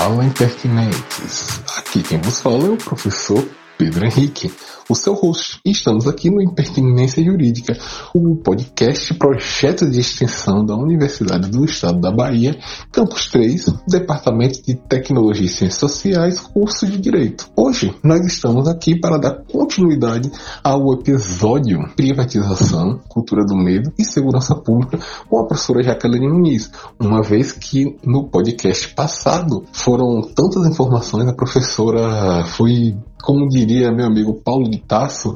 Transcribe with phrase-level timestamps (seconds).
[0.00, 1.60] Fala Impertinentes.
[1.76, 3.46] Aqui quem vos fala é o professor
[3.76, 4.50] Pedro Henrique
[4.90, 5.60] o seu host.
[5.64, 7.78] Estamos aqui no Impertinência Jurídica,
[8.12, 12.58] o podcast projeto de extensão da Universidade do Estado da Bahia,
[12.90, 17.48] Campus 3, Departamento de Tecnologia e Ciências Sociais, curso de Direito.
[17.56, 20.30] Hoje nós estamos aqui para dar continuidade
[20.64, 24.98] ao episódio Privatização, Cultura do Medo e Segurança Pública
[25.28, 31.34] com a professora Jaqueline Muniz, uma vez que no podcast passado foram tantas informações, a
[31.34, 35.34] professora foi como diria meu amigo Paulo de Tasso,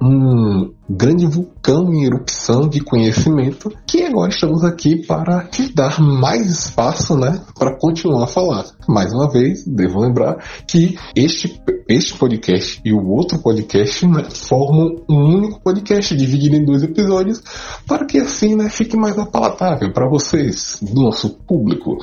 [0.00, 6.50] um grande vulcão em erupção de conhecimento que agora estamos aqui para te dar mais
[6.50, 8.64] espaço, né, para continuar a falar.
[8.88, 10.36] Mais uma vez, devo lembrar
[10.66, 16.64] que este, este podcast e o outro podcast né, formam um único podcast dividido em
[16.64, 17.42] dois episódios
[17.86, 21.96] para que assim, né, fique mais apalatável para vocês, do nosso público.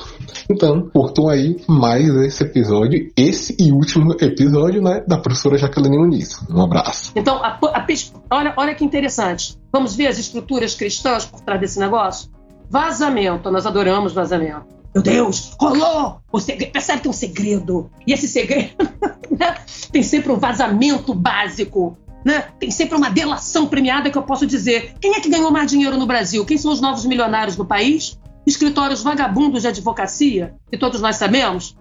[0.50, 6.39] Então, curtam aí mais esse episódio, esse e último episódio, né, da professora Jaqueline Muniz.
[6.50, 7.11] Um abraço.
[7.16, 7.85] Então, a, a,
[8.31, 9.58] olha, olha que interessante.
[9.72, 12.31] Vamos ver as estruturas cristãs por trás desse negócio?
[12.69, 13.52] Vazamento.
[13.52, 14.80] Nós adoramos vazamento.
[14.94, 16.19] Meu Deus, rolou!
[16.31, 17.91] O segredo, percebe que tem um segredo.
[18.07, 18.73] E esse segredo
[19.38, 19.55] né,
[19.91, 21.97] tem sempre um vazamento básico.
[22.25, 22.45] Né?
[22.59, 24.94] Tem sempre uma delação premiada que eu posso dizer.
[25.00, 26.45] Quem é que ganhou mais dinheiro no Brasil?
[26.45, 28.17] Quem são os novos milionários do país?
[28.47, 31.77] Escritórios vagabundos de advocacia, que todos nós sabemos,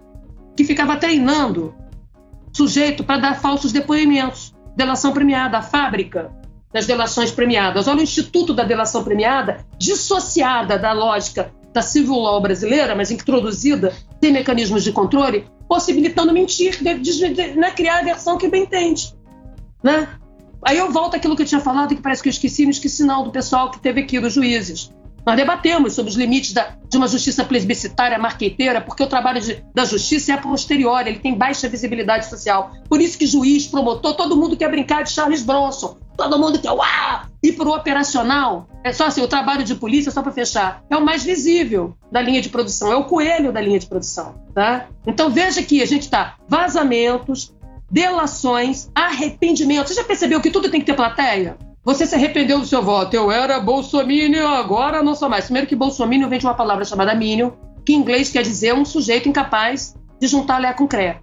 [0.55, 1.73] que ficava treinando
[2.53, 4.53] sujeito para dar falsos depoimentos.
[4.75, 6.38] Delação premiada, a fábrica
[6.71, 7.87] das delações premiadas.
[7.87, 13.93] Olha o Instituto da Delação Premiada, dissociada da lógica da civil law brasileira, mas introduzida,
[14.19, 18.63] tem mecanismos de controle, possibilitando mentir, de, de, de, né, criar a versão que bem
[18.63, 19.13] entende.
[19.83, 20.07] Né?
[20.63, 23.03] Aí eu volto àquilo que eu tinha falado, que parece que eu esqueci, não esqueci
[23.03, 24.91] não, do pessoal que teve aqui, dos juízes.
[25.25, 29.63] Nós debatemos sobre os limites da, de uma justiça plebiscitária marqueteira, porque o trabalho de,
[29.75, 32.71] da justiça é posterior, ele tem baixa visibilidade social.
[32.89, 35.97] Por isso que juiz, promotor, todo mundo quer brincar de Charles Bronson.
[36.19, 37.21] Todo mundo quer, uau!
[37.41, 40.97] E para o operacional, é só assim, o trabalho de polícia, só para fechar, é
[40.97, 44.35] o mais visível da linha de produção, é o coelho da linha de produção.
[44.53, 44.87] Tá?
[45.07, 47.55] Então veja que a gente está vazamentos,
[47.89, 49.93] delações, arrependimentos.
[49.93, 51.57] Você já percebeu que tudo tem que ter plateia?
[51.85, 53.15] Você se arrependeu do seu voto.
[53.15, 55.45] Eu era bolsominion, agora não sou mais.
[55.45, 57.51] Primeiro que bolsominion vem de uma palavra chamada minion,
[57.85, 61.21] que em inglês quer dizer um sujeito incapaz de juntar lé com cré.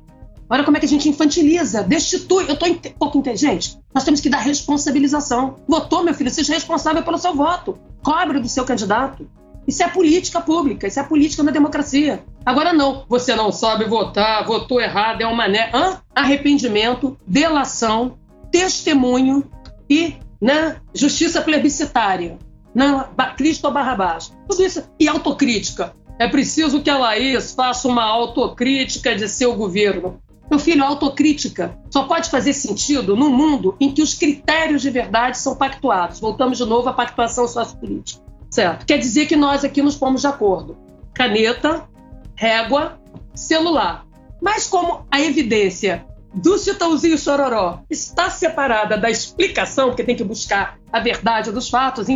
[0.48, 2.44] Olha como é que a gente infantiliza, destitui.
[2.48, 3.78] Eu estou um pouco inteligente.
[3.94, 5.56] Nós temos que dar responsabilização.
[5.66, 7.78] Votou, meu filho, seja responsável pelo seu voto.
[8.02, 9.28] Cobre do seu candidato.
[9.66, 12.24] Isso é política pública, isso é política na democracia.
[12.44, 15.70] Agora não, você não sabe votar, votou errado, é uma mané.
[15.74, 16.00] Hã?
[16.14, 18.16] Arrependimento, delação,
[18.52, 19.44] testemunho
[19.90, 20.76] e né?
[20.94, 22.38] justiça plebiscitária,
[22.72, 23.06] né?
[23.36, 24.32] Cristo Barrabás.
[24.48, 24.84] Tudo isso.
[25.00, 25.94] E autocrítica.
[26.18, 30.20] É preciso que a Laís faça uma autocrítica de seu governo.
[30.50, 34.90] Meu filho, a autocrítica só pode fazer sentido num mundo em que os critérios de
[34.90, 36.20] verdade são pactuados.
[36.20, 38.22] Voltamos de novo à pactuação sociopolítica.
[38.50, 38.86] Certo?
[38.86, 40.76] Quer dizer que nós aqui nos pomos de acordo.
[41.12, 41.88] Caneta,
[42.34, 43.00] régua,
[43.34, 44.06] celular.
[44.40, 50.78] Mas como a evidência do Chitãozinho Chororó está separada da explicação, porque tem que buscar
[50.92, 52.08] a verdade dos fatos.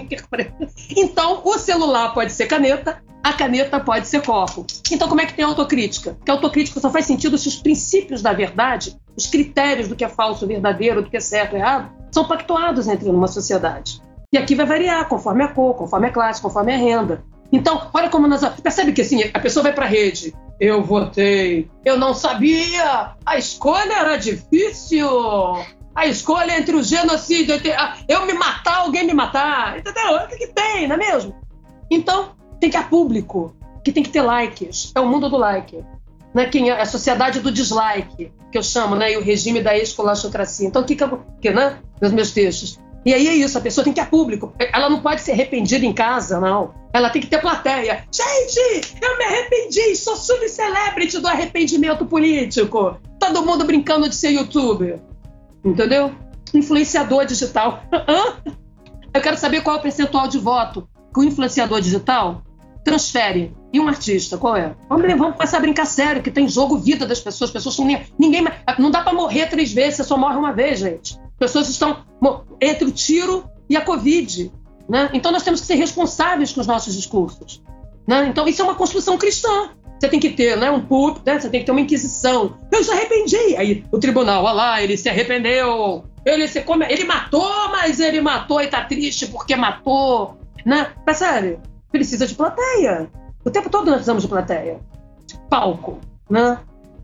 [0.95, 4.67] Então, o celular pode ser caneta, a caneta pode ser copo.
[4.93, 6.13] Então, como é que tem autocrítica?
[6.13, 10.09] Porque autocrítica só faz sentido se os princípios da verdade, os critérios do que é
[10.09, 14.03] falso, verdadeiro, do que é certo, errado, são pactuados entre uma sociedade.
[14.33, 17.25] E aqui vai variar conforme a cor, conforme a classe, conforme a renda.
[17.53, 18.47] Então, olha como nós.
[18.61, 21.71] Percebe que assim, a pessoa vai para a rede eu votei.
[21.85, 23.13] Eu não sabia.
[23.25, 25.09] A escolha era difícil.
[25.95, 27.73] A escolha entre o genocídio, entre
[28.07, 29.79] eu me matar, alguém me matar.
[29.79, 30.17] Entendeu?
[30.17, 31.35] O que, que tem, não é mesmo?
[31.91, 34.93] Então, tem que a público, que tem que ter likes.
[34.95, 35.83] É o mundo do like.
[36.35, 36.45] Né?
[36.47, 39.13] Quem é a sociedade do dislike, que eu chamo, né?
[39.13, 40.69] E o regime da escolastocracia.
[40.69, 41.79] Então, o que, que, eu, que né?
[42.01, 42.79] Nos meus textos.
[43.05, 44.53] E aí é isso, a pessoa tem que ir a público.
[44.59, 46.75] Ela não pode ser arrependida em casa, não.
[46.93, 48.05] Ela tem que ter plateia.
[48.13, 52.99] Gente, eu me arrependi, sou subcelebrity do arrependimento político.
[53.19, 54.99] Todo mundo brincando de ser youtuber.
[55.65, 56.13] Entendeu?
[56.53, 57.83] Influenciador digital.
[59.15, 62.43] eu quero saber qual é o percentual de voto que o influenciador digital
[62.85, 63.55] transfere.
[63.73, 64.75] E um artista, qual é?
[64.89, 67.51] Vamos, vamos começar a brincar sério, que tem jogo vida das pessoas.
[67.51, 67.87] As pessoas são
[68.19, 68.45] ninguém.
[68.79, 72.05] Não dá para morrer três vezes, você só morre uma vez, gente pessoas estão
[72.61, 74.53] entre o tiro e a Covid.
[74.91, 75.09] Né?
[75.13, 77.63] Então nós temos que ser responsáveis com os nossos discursos.
[78.09, 78.27] Né?
[78.29, 79.71] Então isso é uma construção cristã.
[79.99, 81.39] Você tem que ter né, um púlpito, né?
[81.39, 82.59] você tem que ter uma inquisição.
[82.73, 83.57] Eu se arrependi.
[83.57, 86.05] Aí o tribunal, olha lá, ele se arrependeu.
[86.27, 86.87] Ele, se come...
[86.91, 90.37] ele matou, mas ele matou e tá triste porque matou.
[90.67, 90.93] Né?
[91.05, 91.61] Percebe?
[91.93, 93.09] Precisa de plateia.
[93.45, 94.81] O tempo todo nós precisamos de plateia.
[95.25, 96.01] De palco.
[96.29, 96.59] Né?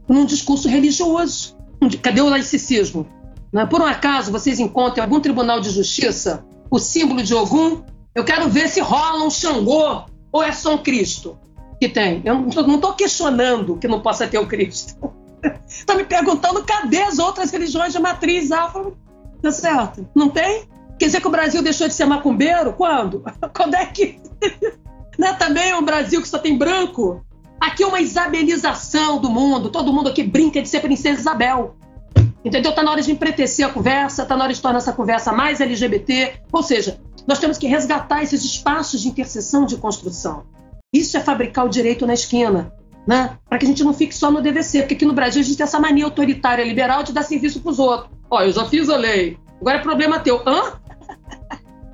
[0.08, 1.56] num discurso religioso.
[2.02, 3.06] Cadê o laicismo?
[3.52, 3.66] Né?
[3.66, 7.82] Por um acaso vocês encontram algum tribunal de justiça o símbolo de Ogum?
[8.14, 11.38] Eu quero ver se rola um Xangô ou é só um Cristo
[11.80, 12.22] que tem.
[12.24, 14.96] Eu não estou questionando que não possa ter o Cristo.
[15.66, 18.96] Está me perguntando cadê as outras religiões de matriz afro?
[19.42, 20.08] Tá certo?
[20.14, 20.64] Não tem?
[20.98, 22.72] Quer dizer que o Brasil deixou de ser macumbeiro?
[22.72, 23.22] Quando?
[23.54, 24.18] Quando é que.
[25.18, 27.24] Não é também um Brasil que só tem branco?
[27.58, 29.70] Aqui é uma isabelização do mundo.
[29.70, 31.75] Todo mundo aqui brinca de ser princesa Isabel.
[32.46, 32.70] Entendeu?
[32.70, 35.60] Está na hora de empretecer a conversa, está na hora de tornar essa conversa mais
[35.60, 36.34] LGBT.
[36.52, 40.44] Ou seja, nós temos que resgatar esses espaços de interseção de construção.
[40.92, 42.72] Isso é fabricar o direito na esquina,
[43.04, 43.36] né?
[43.48, 45.56] Para que a gente não fique só no DVC, porque aqui no Brasil a gente
[45.56, 48.10] tem essa mania autoritária liberal de dar serviço para os outros.
[48.30, 50.40] Ó, eu já fiz a lei, agora é problema teu.
[50.46, 50.74] Hã?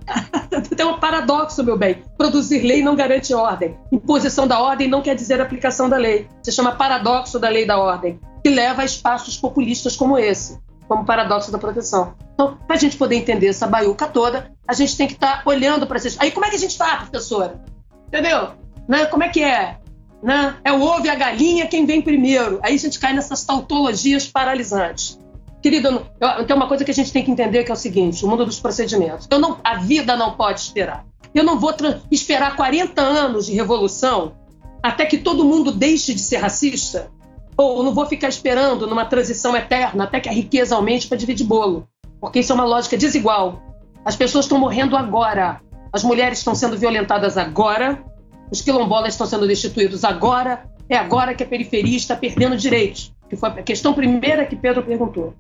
[0.77, 2.03] tem um paradoxo, meu bem.
[2.17, 3.77] Produzir lei não garante ordem.
[3.91, 6.29] Imposição da ordem não quer dizer aplicação da lei.
[6.43, 10.59] Se chama paradoxo da lei da ordem que leva a espaços populistas como esse,
[10.89, 12.15] como paradoxo da proteção.
[12.35, 15.51] Então, para a gente poder entender essa baiuca toda, a gente tem que estar tá
[15.51, 16.19] olhando para esses.
[16.21, 17.63] Aí, como é que a gente faz, professora?
[18.09, 18.51] Entendeu?
[18.89, 19.07] Né?
[19.07, 19.79] Como é que é?
[20.23, 20.57] Né?
[20.65, 22.59] É o ovo e a galinha quem vem primeiro.
[22.63, 25.19] Aí a gente cai nessas tautologias paralisantes.
[25.63, 26.07] Querido,
[26.47, 28.45] tem uma coisa que a gente tem que entender que é o seguinte: o mundo
[28.45, 29.29] dos procedimentos.
[29.31, 31.07] Eu não, a vida não pode esperar.
[31.35, 31.73] Eu não vou
[32.11, 34.35] esperar 40 anos de revolução
[34.83, 37.11] até que todo mundo deixe de ser racista
[37.57, 41.47] ou não vou ficar esperando numa transição eterna até que a riqueza aumente para dividir
[41.47, 41.87] bolo,
[42.21, 43.63] porque isso é uma lógica desigual.
[44.05, 45.61] As pessoas estão morrendo agora,
[45.93, 48.03] as mulheres estão sendo violentadas agora,
[48.51, 53.37] os quilombolas estão sendo destituídos agora, é agora que a periferia está perdendo direitos, que
[53.37, 55.35] foi a questão primeira que Pedro perguntou.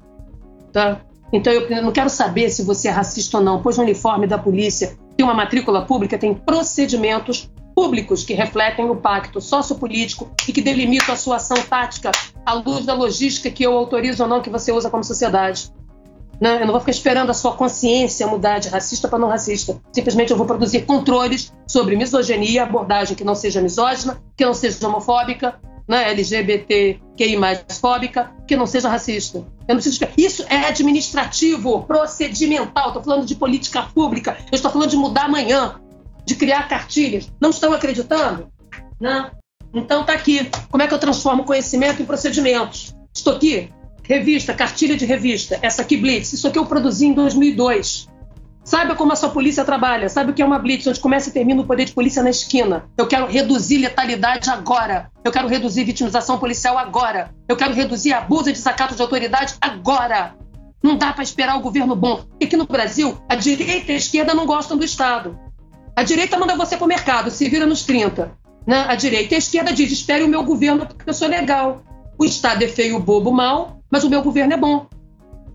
[0.73, 1.01] Tá?
[1.33, 4.39] Então eu não quero saber se você é racista ou não, pois o uniforme da
[4.39, 10.61] polícia tem uma matrícula pública, tem procedimentos públicos que refletem o pacto sociopolítico e que
[10.61, 12.11] delimitam a sua ação tática
[12.45, 15.73] à luz da logística que eu autorizo ou não que você usa como sociedade.
[16.41, 16.63] Não, né?
[16.63, 19.81] eu não vou ficar esperando a sua consciência mudar de racista para não racista.
[19.93, 24.87] Simplesmente eu vou produzir controles sobre misoginia, abordagem que não seja misógina, que não seja
[24.87, 25.61] homofóbica,
[25.93, 29.45] né, LGBTQI mais fóbica, que não seja racista.
[29.69, 32.89] Não preciso Isso é administrativo, procedimental.
[32.89, 34.39] Estou falando de política pública.
[34.51, 35.75] Eu estou falando de mudar amanhã
[36.25, 37.31] de criar cartilhas.
[37.39, 38.51] Não estão acreditando?
[38.99, 39.31] Né?
[39.75, 40.49] Então tá aqui.
[40.71, 42.97] Como é que eu transformo conhecimento em procedimentos?
[43.15, 43.69] Estou aqui.
[44.03, 45.59] Revista, cartilha de revista.
[45.61, 46.33] Essa aqui, Blitz.
[46.33, 48.09] Isso aqui eu produzi em 2002.
[48.65, 50.09] Saiba como a sua polícia trabalha.
[50.09, 52.31] Sabe o que é uma blitz, onde começa e termina o poder de polícia na
[52.31, 52.85] esquina.
[52.97, 55.11] Eu quero reduzir letalidade agora.
[55.25, 57.35] Eu quero reduzir vitimização policial agora.
[57.49, 60.35] Eu quero reduzir abuso e desacato de autoridade agora.
[60.83, 62.17] Não dá para esperar o governo bom.
[62.17, 65.39] Porque aqui no Brasil, a direita e a esquerda não gostam do Estado.
[65.95, 68.33] A direita manda você para o mercado, se vira nos 30.
[68.67, 68.85] Né?
[68.89, 71.83] A direita e a esquerda diz: espere o meu governo porque eu sou legal.
[72.19, 74.87] O Estado é feio, bobo, mal, mas o meu governo é bom.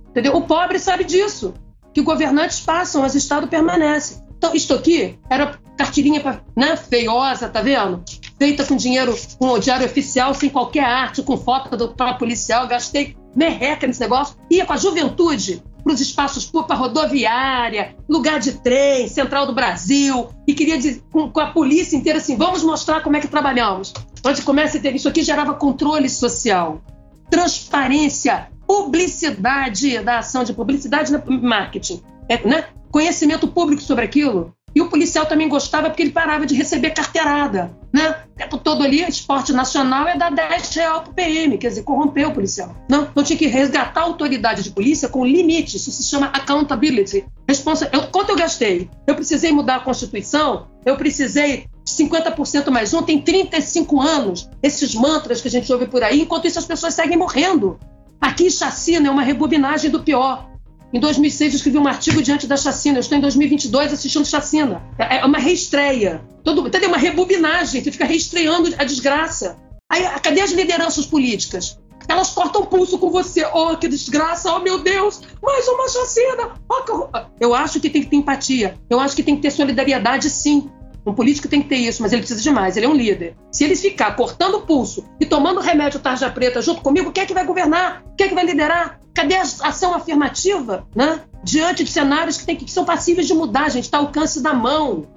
[0.09, 0.35] Entendeu?
[0.35, 1.53] O pobre sabe disso.
[1.97, 4.21] Que governantes passam, mas o Estado permanece.
[4.37, 8.03] Então, isto aqui era cartilhinha né, feiosa, tá vendo?
[8.37, 12.67] Feita com dinheiro, com o diário oficial, sem qualquer arte, com foto do próprio policial.
[12.67, 14.35] Gastei merreca nesse negócio.
[14.47, 20.29] Ia com a juventude para os espaços para rodoviária, lugar de trem, Central do Brasil,
[20.45, 23.91] e queria dizer com, com, a polícia inteira assim: vamos mostrar como é que trabalhamos.
[24.23, 26.79] Onde começa a ter isso aqui gerava controle social,
[27.27, 32.65] transparência, publicidade da ação de publicidade no marketing, é, né?
[32.91, 34.53] conhecimento público sobre aquilo.
[34.75, 37.75] E o policial também gostava porque ele parava de receber carteirada.
[37.91, 38.15] Né?
[38.31, 42.29] O tempo todo ali, esporte nacional é dar 10 reais pro PM, quer dizer, corrompeu
[42.29, 42.75] o policial.
[42.87, 47.25] Não, então tinha que resgatar a autoridade de polícia com limite, isso se chama accountability.
[47.47, 48.89] Responsa eu, quanto eu gastei?
[49.07, 55.41] Eu precisei mudar a Constituição, eu precisei 50% mais um, tem 35 anos, esses mantras
[55.41, 57.79] que a gente ouve por aí, enquanto isso as pessoas seguem morrendo.
[58.19, 60.49] Aqui, chacina é uma rebobinagem do pior.
[60.93, 62.97] Em 2006 eu escrevi um artigo diante da chacina.
[62.97, 64.81] Eu estou em 2022 assistindo chacina.
[64.97, 66.21] É, é uma reestreia.
[66.43, 66.89] Todo, entendeu?
[66.89, 67.83] Uma rebobinagem.
[67.83, 69.57] Você fica reestreando a desgraça.
[69.89, 71.77] Aí, cadê as lideranças políticas?
[72.07, 73.45] Elas cortam o pulso com você.
[73.53, 74.53] Oh, que desgraça!
[74.53, 75.21] Oh, meu Deus!
[75.41, 76.53] Mais uma chacina!
[76.69, 76.91] Oh, que...
[77.39, 78.77] Eu acho que tem que ter empatia.
[78.89, 80.69] Eu acho que tem que ter solidariedade, sim.
[81.07, 82.75] Um político tem que ter isso, mas ele precisa de mais.
[82.75, 83.33] Ele é um líder.
[83.49, 87.25] Se ele ficar cortando o pulso e tomando remédio tarja preta junto comigo, quem é
[87.25, 88.03] que vai governar?
[88.17, 88.99] Quem é que vai liderar?
[89.13, 91.21] Cadê a ação afirmativa, né?
[91.41, 94.53] Diante de cenários que, tem, que são passíveis de mudar, gente, está ao alcance da
[94.53, 95.07] mão,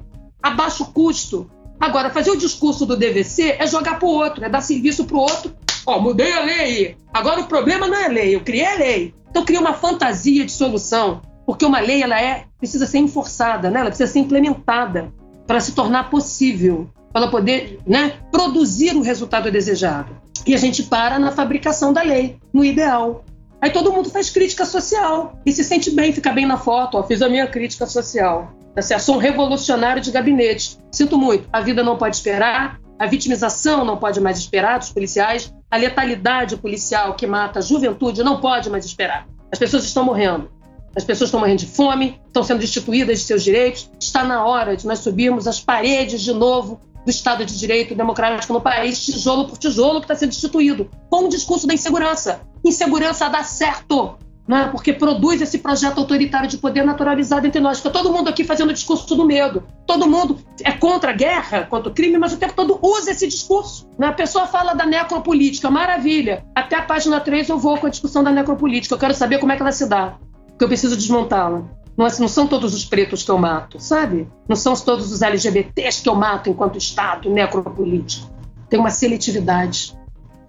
[0.40, 1.50] a baixo custo.
[1.80, 5.16] Agora, fazer o discurso do DVC é jogar para o outro, é dar serviço para
[5.16, 5.52] o outro.
[5.84, 6.96] Ó, mudei a lei.
[7.12, 9.14] Agora o problema não é lei, eu criei a lei.
[9.28, 13.80] Então, cria uma fantasia de solução, porque uma lei ela é precisa ser enforçada, né?
[13.80, 15.12] ela precisa ser implementada
[15.50, 20.16] para se tornar possível, para poder né, produzir o resultado desejado.
[20.46, 23.24] E a gente para na fabricação da lei, no ideal.
[23.60, 26.96] Aí todo mundo faz crítica social e se sente bem, fica bem na foto.
[26.96, 28.54] Ó, fiz a minha crítica social.
[28.76, 29.02] Tá certo?
[29.02, 30.78] Sou um revolucionário de gabinete.
[30.92, 35.52] Sinto muito, a vida não pode esperar, a vitimização não pode mais esperar dos policiais,
[35.68, 39.26] a letalidade policial que mata a juventude não pode mais esperar.
[39.50, 40.48] As pessoas estão morrendo.
[40.96, 43.90] As pessoas estão morrendo de fome, estão sendo destituídas de seus direitos.
[44.00, 48.52] Está na hora de nós subirmos as paredes de novo do Estado de Direito democrático
[48.52, 52.40] no país, tijolo por tijolo, que está sendo destituído, com o discurso da insegurança.
[52.64, 54.16] Insegurança dá certo,
[54.46, 54.68] né?
[54.70, 57.78] porque produz esse projeto autoritário de poder naturalizado entre nós.
[57.78, 59.62] Fica todo mundo aqui fazendo o discurso do medo.
[59.86, 63.26] Todo mundo é contra a guerra, contra o crime, mas o tempo todo usa esse
[63.26, 63.88] discurso.
[63.98, 64.08] Né?
[64.08, 66.44] A pessoa fala da necropolítica, maravilha.
[66.54, 68.94] Até a página 3 eu vou com a discussão da necropolítica.
[68.94, 70.18] Eu quero saber como é que ela se dá,
[70.60, 71.62] porque eu preciso desmontá-la.
[71.96, 74.28] Não, não são todos os pretos que eu mato, sabe?
[74.46, 78.30] Não são todos os LGBTs que eu mato enquanto Estado necropolítico.
[78.68, 79.98] Tem uma seletividade.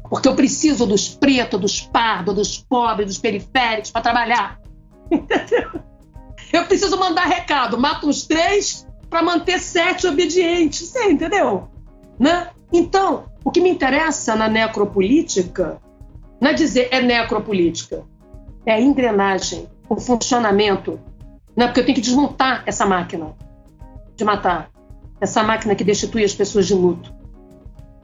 [0.09, 4.59] Porque eu preciso dos pretos, dos pardos, dos pobres, dos periféricos para trabalhar.
[5.09, 5.79] Entendeu?
[6.51, 7.77] Eu preciso mandar recado.
[7.77, 10.89] Mato uns três para manter sete obedientes.
[10.89, 11.69] Você entendeu?
[12.19, 12.49] Né?
[12.73, 15.81] Então, o que me interessa na necropolítica
[16.41, 18.03] não é dizer é necropolítica,
[18.65, 20.99] é engrenagem, o funcionamento
[21.55, 23.35] não, porque eu tenho que desmontar essa máquina
[24.15, 24.69] de matar.
[25.19, 27.13] Essa máquina que destitui as pessoas de luto.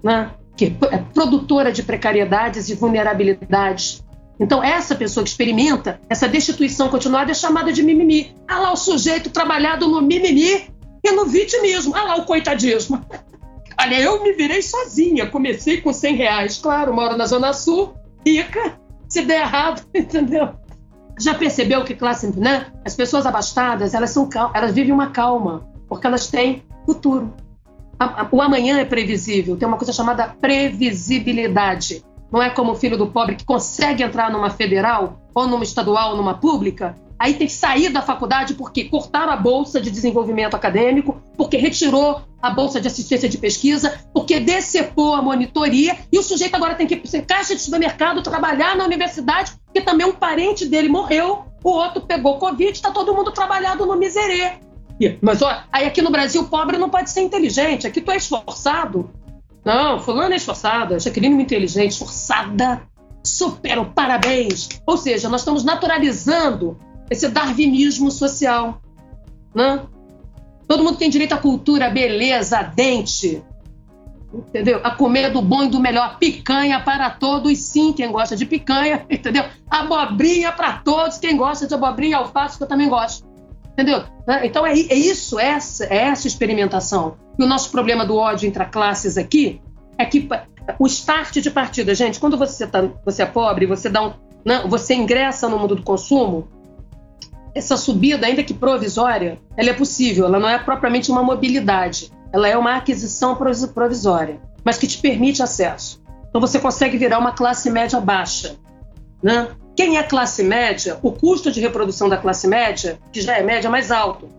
[0.03, 0.31] Né?
[0.55, 4.03] Que é produtora de precariedades e vulnerabilidades.
[4.39, 8.35] Então, essa pessoa que experimenta essa destituição continuada é chamada de mimimi.
[8.47, 10.69] Ah lá o sujeito trabalhado no mimimi
[11.03, 11.95] e no vitimismo.
[11.95, 13.01] Ah lá o coitadismo.
[13.79, 15.27] Olha, eu me virei sozinha.
[15.27, 16.57] Comecei com 100 reais.
[16.57, 17.93] Claro, moro na Zona Sul,
[18.25, 18.77] rica.
[19.07, 20.49] Se der errado, entendeu?
[21.19, 22.67] Já percebeu que classe, né?
[22.85, 27.33] As pessoas abastadas, elas são elas vivem uma calma, porque elas têm futuro.
[28.31, 32.03] O amanhã é previsível, tem uma coisa chamada previsibilidade.
[32.31, 36.11] Não é como o filho do pobre que consegue entrar numa federal, ou numa estadual,
[36.11, 41.21] ou numa pública, aí que sair da faculdade porque cortaram a bolsa de desenvolvimento acadêmico,
[41.35, 46.55] porque retirou a bolsa de assistência de pesquisa, porque decepou a monitoria e o sujeito
[46.55, 50.89] agora tem que ser caixa de supermercado, trabalhar na universidade, porque também um parente dele
[50.89, 54.53] morreu, o outro pegou Covid, está todo mundo trabalhado no miserê.
[55.21, 59.11] Mas ó, aí aqui no Brasil pobre não pode ser inteligente, aqui tu é esforçado.
[59.65, 62.81] Não, fulano é esforçada, Jaqueline é inteligente, esforçada,
[63.23, 64.69] super, parabéns.
[64.85, 68.81] Ou seja, nós estamos naturalizando esse darwinismo social.
[69.53, 69.81] Né?
[70.67, 73.41] Todo mundo tem direito à cultura, beleza, dente.
[74.33, 74.81] Entendeu?
[74.83, 76.17] A comer do bom e do melhor.
[76.19, 79.45] Picanha para todos, sim, quem gosta de picanha, entendeu?
[79.69, 83.25] Abobrinha para todos, quem gosta de abobrinha alface, que eu também gosto.
[83.71, 84.03] Entendeu?
[84.27, 84.45] Né?
[84.45, 87.15] Então é, é isso, é essa, é essa experimentação.
[87.39, 89.61] E o nosso problema do ódio entre classes aqui
[89.97, 90.27] é que
[90.77, 94.13] o start de partida, gente, quando você, tá, você é pobre, você dá um,
[94.45, 96.47] né, você ingressa no mundo do consumo,
[97.57, 102.47] essa subida, ainda que provisória, ela é possível, ela não é propriamente uma mobilidade, ela
[102.47, 106.01] é uma aquisição provisória, mas que te permite acesso.
[106.29, 108.55] Então você consegue virar uma classe média baixa.
[109.23, 109.47] Né?
[109.75, 113.67] Quem é classe média, o custo de reprodução da classe média, que já é média,
[113.67, 114.29] é mais alto.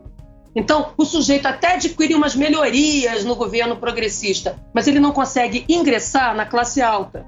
[0.55, 6.35] Então, o sujeito até adquire umas melhorias no governo progressista, mas ele não consegue ingressar
[6.35, 7.27] na classe alta,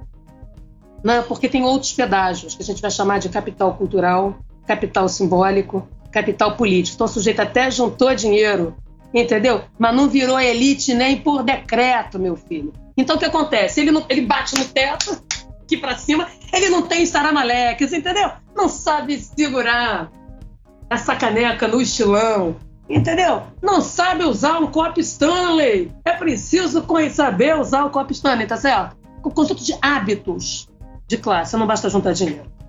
[1.04, 1.22] né?
[1.28, 4.36] porque tem outros pedágios, que a gente vai chamar de capital cultural,
[4.70, 6.94] capital simbólico, capital político.
[6.94, 8.76] Então o sujeito até juntou dinheiro,
[9.12, 9.62] entendeu?
[9.76, 12.72] Mas não virou elite nem por decreto, meu filho.
[12.96, 13.80] Então o que acontece?
[13.80, 15.20] Ele, não, ele bate no teto,
[15.60, 18.30] aqui para cima, ele não tem saramaleques, entendeu?
[18.54, 20.08] Não sabe segurar
[20.88, 22.54] essa caneca no estilão,
[22.88, 23.42] entendeu?
[23.60, 25.90] Não sabe usar um copo Stanley.
[26.04, 28.96] É preciso saber usar o copo Stanley, tá certo?
[29.24, 30.68] O conjunto de hábitos
[31.08, 32.59] de classe, não basta juntar dinheiro.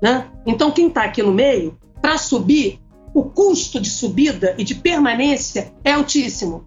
[0.00, 0.26] Né?
[0.46, 2.80] Então, quem está aqui no meio, para subir,
[3.12, 6.64] o custo de subida e de permanência é altíssimo.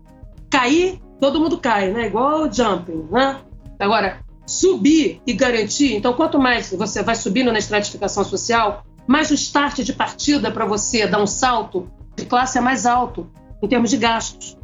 [0.50, 2.08] Cair, todo mundo cai, né?
[2.08, 3.08] igual o jumping.
[3.10, 3.40] Né?
[3.80, 9.34] Agora, subir e garantir, então, quanto mais você vai subindo na estratificação social, mais o
[9.34, 13.30] start de partida para você dar um salto de classe é mais alto,
[13.62, 14.58] em termos de gastos.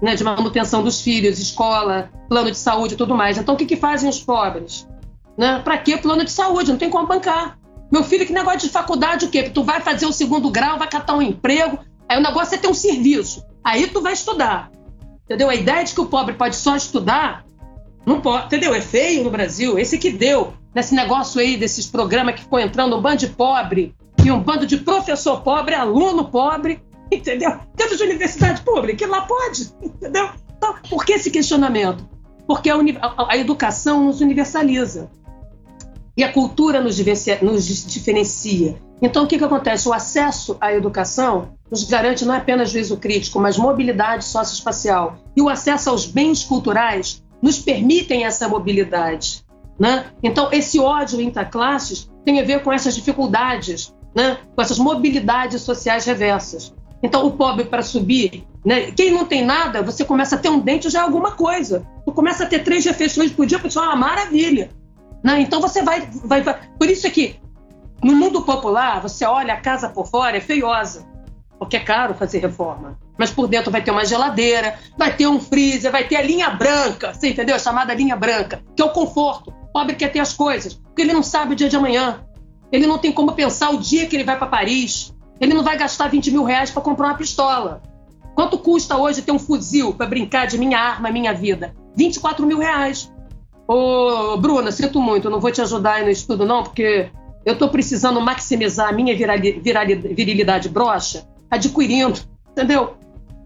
[0.00, 3.38] Né, de manutenção dos filhos, escola, plano de saúde e tudo mais.
[3.38, 4.84] Então, o que, que fazem os pobres?
[5.38, 5.60] Né?
[5.60, 6.72] Para que plano de saúde?
[6.72, 7.56] Não tem como bancar.
[7.92, 9.50] Meu filho, que negócio de faculdade o quê?
[9.50, 12.68] Tu vai fazer o segundo grau, vai catar um emprego, aí o negócio é ter
[12.68, 13.44] um serviço.
[13.62, 14.70] Aí tu vai estudar.
[15.26, 15.50] Entendeu?
[15.50, 17.44] A ideia de que o pobre pode só estudar,
[18.06, 18.74] não pode, entendeu?
[18.74, 19.78] É feio no Brasil.
[19.78, 23.94] Esse que deu nesse negócio aí, desses programas que foi entrando um bando de pobre
[24.24, 26.82] e um bando de professor pobre, aluno pobre,
[27.12, 27.58] entendeu?
[27.76, 30.30] Dentro de universidade pública, que lá pode, entendeu?
[30.56, 32.08] Então, por que esse questionamento?
[32.46, 35.10] Porque a, a, a educação nos universaliza.
[36.16, 36.98] E a cultura nos,
[37.40, 38.76] nos diferencia.
[39.00, 39.88] Então, o que, que acontece?
[39.88, 45.16] O acesso à educação nos garante não apenas juízo crítico, mas mobilidade socioespacial.
[45.34, 49.42] E o acesso aos bens culturais nos permitem essa mobilidade.
[49.78, 50.06] Né?
[50.22, 54.38] Então, esse ódio intraclasses tem a ver com essas dificuldades, né?
[54.54, 56.72] com essas mobilidades sociais reversas.
[57.02, 58.92] Então, o pobre, para subir, né?
[58.92, 61.84] quem não tem nada, você começa a ter um dente já é alguma coisa.
[62.04, 64.70] Tu começa a ter três refeições por dia, isso é uma maravilha.
[65.22, 65.40] Né?
[65.40, 66.58] Então, você vai, vai, vai.
[66.78, 67.36] Por isso é que,
[68.02, 71.06] no mundo popular, você olha a casa por fora, é feiosa,
[71.58, 72.98] porque é caro fazer reforma.
[73.16, 76.50] Mas por dentro vai ter uma geladeira, vai ter um freezer, vai ter a linha
[76.50, 77.54] branca, você entendeu?
[77.54, 79.50] A chamada linha branca, que é o conforto.
[79.50, 82.24] O pobre quer ter as coisas, porque ele não sabe o dia de amanhã.
[82.72, 85.76] Ele não tem como pensar o dia que ele vai para Paris, ele não vai
[85.76, 87.82] gastar 20 mil reais para comprar uma pistola.
[88.34, 91.74] Quanto custa hoje ter um fuzil para brincar de minha arma, minha vida?
[91.96, 93.12] 24 mil reais.
[93.66, 97.10] Ô, Bruna, sinto muito, não vou te ajudar aí no estudo, não, porque
[97.44, 102.94] eu estou precisando maximizar a minha virilidade broxa adquirindo, entendeu?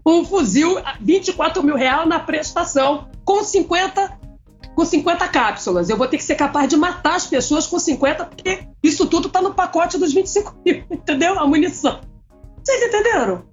[0.05, 4.19] Um fuzil, 24 mil reais na prestação, com 50,
[4.73, 5.89] com 50 cápsulas.
[5.89, 9.27] Eu vou ter que ser capaz de matar as pessoas com 50, porque isso tudo
[9.27, 11.37] está no pacote dos 25 mil, entendeu?
[11.37, 11.99] A munição.
[12.63, 13.43] Vocês entenderam?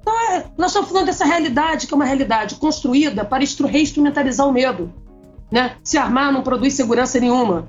[0.00, 4.52] Então, é, nós estamos falando dessa realidade, que é uma realidade construída para reinstrumentalizar o
[4.52, 4.92] medo.
[5.50, 5.76] Né?
[5.82, 7.66] Se armar não produz segurança nenhuma.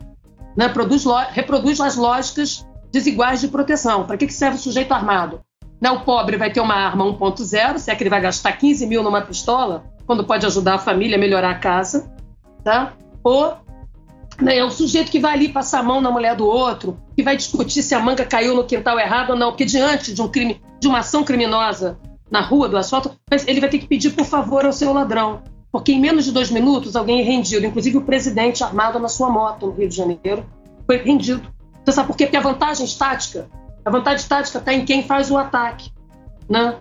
[0.56, 0.68] Né?
[0.70, 4.06] Produz, reproduz as lógicas desiguais de proteção.
[4.06, 5.42] Para que, que serve o sujeito armado?
[5.80, 5.90] Né?
[5.90, 9.04] O pobre vai ter uma arma 1.0, se é que ele vai gastar 15 mil
[9.04, 12.12] numa pistola, quando pode ajudar a família a melhorar a casa.
[12.64, 12.94] Tá?
[13.24, 13.58] Ou
[14.42, 17.24] né, é o sujeito que vai ali passar a mão na mulher do outro, que
[17.24, 20.28] vai discutir se a manga caiu no quintal errado ou não, porque diante de um
[20.28, 22.00] crime, de uma ação criminosa
[22.32, 23.12] na rua do asfalto,
[23.48, 25.42] ele vai ter que pedir por favor ao seu ladrão.
[25.72, 29.30] Porque em menos de dois minutos alguém é rendido, inclusive o presidente armado na sua
[29.30, 30.46] moto no Rio de Janeiro
[30.86, 31.48] foi rendido.
[31.86, 32.26] Você sabe por quê?
[32.26, 33.48] Porque a vantagem estática,
[33.86, 35.92] a vantagem estática está em quem faz o ataque.
[36.50, 36.76] Né?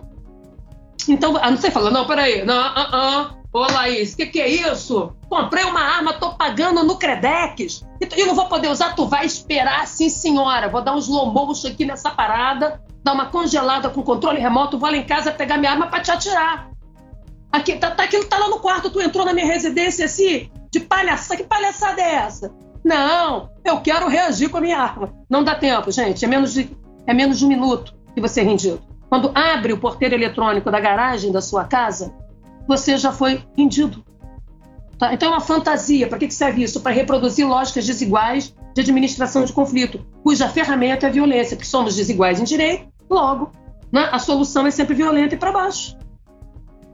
[1.07, 4.39] Então, a não sei, fala, não, peraí, não, uh, uh, Ô Laís, o que, que
[4.39, 5.11] é isso?
[5.27, 8.95] Comprei uma arma, tô pagando no Credex e não vou poder usar.
[8.95, 10.69] Tu vai esperar, sim, senhora.
[10.69, 14.89] Vou dar um slow motion aqui nessa parada, dar uma congelada com controle remoto, vou
[14.89, 16.69] lá em casa pegar minha arma para te atirar.
[17.51, 20.79] Aqui, tá, tá, aquilo tá lá no quarto, tu entrou na minha residência assim, de
[20.79, 21.41] palhaçada.
[21.41, 22.53] Que palhaçada é essa?
[22.83, 25.13] Não, eu quero reagir com a minha arma.
[25.29, 26.23] Não dá tempo, gente.
[26.23, 26.69] É menos de,
[27.07, 28.81] é menos de um minuto que você é rendido.
[29.09, 32.13] Quando abre o porteiro eletrônico da garagem da sua casa,
[32.67, 34.05] você já foi rendido.
[34.99, 35.13] Tá?
[35.13, 36.07] Então é uma fantasia.
[36.07, 36.81] Para que serve isso?
[36.81, 41.95] Para reproduzir lógicas desiguais de administração de conflito, cuja ferramenta é a violência, porque somos
[41.95, 43.51] desiguais em direito, logo,
[43.91, 44.07] né?
[44.11, 45.97] a solução é sempre violenta e para baixo.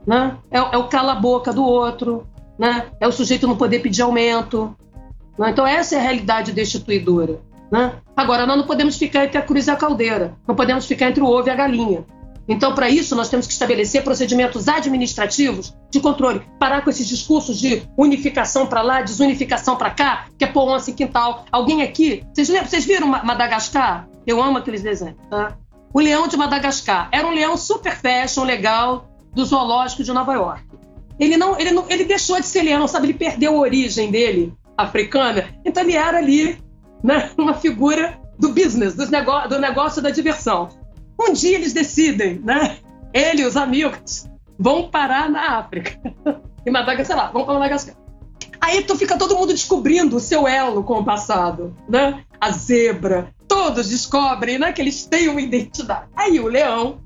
[0.06, 0.36] Né?
[0.50, 2.26] É, é, o cala-boca do outro,
[2.58, 2.86] né?
[3.00, 4.76] é o sujeito não poder pedir aumento.
[5.38, 5.50] Né?
[5.50, 7.40] Então essa é a realidade destituidora.
[7.70, 7.94] Né?
[8.16, 11.22] Agora, nós não podemos ficar entre a cruz e a caldeira, não podemos ficar entre
[11.22, 12.04] o ovo e a galinha.
[12.48, 17.58] Então, para isso, nós temos que estabelecer procedimentos administrativos de controle, parar com esses discursos
[17.58, 21.44] de unificação para lá, desunificação para cá, que é pôr onça em quintal.
[21.50, 24.08] Alguém aqui, vocês, vocês viram Madagascar?
[24.24, 25.16] Eu amo aqueles desenhos.
[25.28, 25.56] Tá?
[25.92, 30.64] O leão de Madagascar era um leão super fashion, legal, do zoológico de Nova York.
[31.20, 33.06] Ele não, ele não, ele deixou de ser leão, sabe?
[33.06, 35.44] Ele perdeu a origem dele africana.
[35.62, 36.58] Então ele era ali,
[37.04, 40.70] né, uma figura do business, do negócio, do negócio da diversão.
[41.20, 42.78] Um dia eles decidem, né?
[43.12, 44.26] Ele e os amigos
[44.58, 46.00] vão parar na África.
[46.66, 47.94] em Madagascar, sei lá, vão para Madagascar.
[48.58, 52.24] Aí tu fica todo mundo descobrindo o seu elo com o passado, né?
[52.40, 56.08] A zebra, todos descobrem, né, que eles têm uma identidade.
[56.16, 57.00] Aí o leão,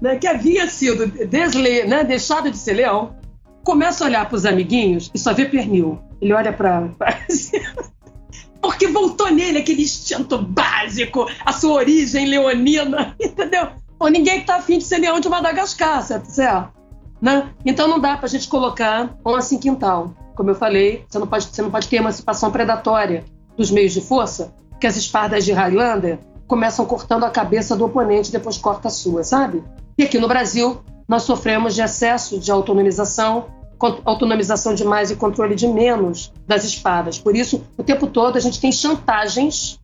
[0.00, 3.16] né, que havia sido desle, né, deixado de ser leão,
[3.64, 5.98] começa a olhar para os amiguinhos e só vê pernil.
[6.20, 6.88] Ele olha para
[8.60, 13.68] porque voltou nele aquele instinto básico, a sua origem leonina, entendeu?
[13.98, 16.72] Ou ninguém que tá afim de ser leão de Madagascar, certo?
[17.20, 17.50] Né?
[17.64, 20.14] Então não dá para a gente colocar um assim quintal.
[20.36, 23.24] Como eu falei, você não, pode, você não pode ter emancipação predatória
[23.56, 28.28] dos meios de força, que as espardas de Highlander começam cortando a cabeça do oponente
[28.28, 29.62] e depois corta a sua, sabe?
[29.98, 33.58] E aqui no Brasil, nós sofremos de excesso de autonomização
[34.04, 37.16] autonomização de mais e controle de menos das espadas.
[37.16, 39.78] Por isso, o tempo todo a gente tem chantagens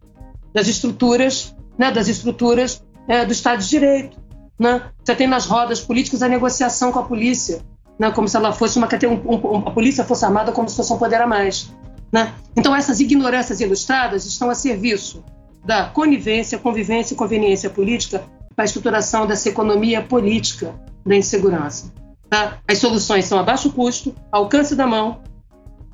[0.53, 4.17] das estruturas, né, das estruturas é, do Estado de Direito.
[4.59, 4.83] Né?
[5.05, 7.63] Você tem nas rodas políticas a negociação com a polícia,
[7.97, 10.93] né, como se ela fosse uma um, um, a polícia fosse armada como se fosse
[10.93, 11.73] um poder a mais.
[12.13, 12.35] Né?
[12.57, 15.23] Então essas ignorâncias ilustradas estão a serviço
[15.65, 21.93] da conivência, convivência e conveniência política para a estruturação dessa economia política da insegurança.
[22.29, 22.59] Tá?
[22.69, 25.21] As soluções são a baixo custo, alcance da mão,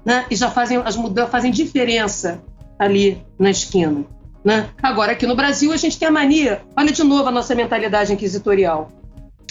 [0.04, 0.26] né?
[0.30, 2.42] e já fazem as mudanças, fazem diferença
[2.78, 4.04] ali na esquina.
[4.44, 4.70] Né?
[4.82, 8.12] Agora, aqui no Brasil, a gente tem a mania, olha de novo a nossa mentalidade
[8.12, 8.88] inquisitorial.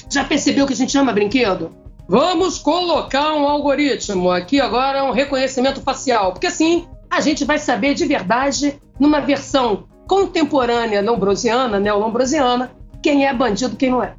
[0.10, 1.72] Já percebeu que a gente ama brinquedo?
[2.08, 7.94] Vamos colocar um algoritmo aqui agora, um reconhecimento facial, porque assim a gente vai saber
[7.94, 14.14] de verdade, numa versão contemporânea lombrosiana, neolombrosiana, quem é bandido quem não é.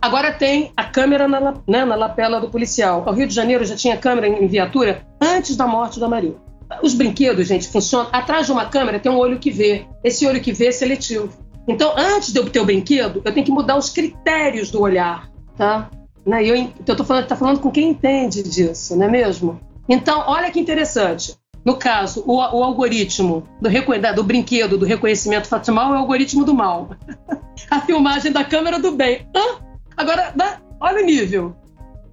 [0.00, 3.04] Agora tem a câmera na, né, na lapela do policial.
[3.06, 6.40] O Rio de Janeiro já tinha câmera em viatura antes da morte do Amarildo.
[6.82, 8.08] Os brinquedos, gente, funcionam.
[8.12, 9.86] Atrás de uma câmera tem um olho que vê.
[10.02, 11.28] Esse olho que vê é seletivo.
[11.68, 15.30] Então, antes de eu ter o brinquedo, eu tenho que mudar os critérios do olhar,
[15.56, 15.88] tá?
[16.26, 16.44] Né?
[16.44, 19.60] Eu, eu tô falando, tá falando com quem entende disso, não é mesmo?
[19.88, 21.36] Então, olha que interessante.
[21.64, 23.68] No caso, o, o algoritmo do,
[24.14, 26.90] do, brinquedo do reconhecimento facial é o algoritmo do mal.
[27.70, 29.28] a filmagem da câmera do bem.
[29.34, 29.62] Hã?
[29.96, 30.34] Agora,
[30.80, 31.54] olha o nível.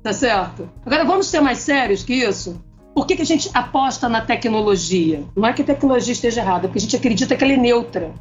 [0.03, 0.69] Tá certo?
[0.85, 2.63] Agora, vamos ser mais sérios que isso?
[2.93, 5.23] Por que, que a gente aposta na tecnologia?
[5.35, 7.57] Não é que a tecnologia esteja errada, é porque a gente acredita que ela é
[7.57, 8.13] neutra.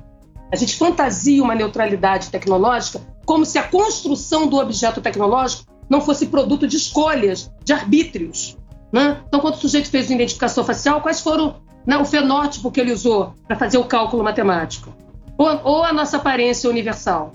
[0.51, 6.27] A gente fantasia uma neutralidade tecnológica como se a construção do objeto tecnológico não fosse
[6.27, 8.57] produto de escolhas, de arbítrios.
[8.93, 9.21] Né?
[9.27, 12.93] Então, quando o sujeito fez a identificação facial, quais foram né, o fenótipo que ele
[12.93, 14.95] usou para fazer o cálculo matemático?
[15.37, 17.33] Ou, ou, a nossa aparência universal?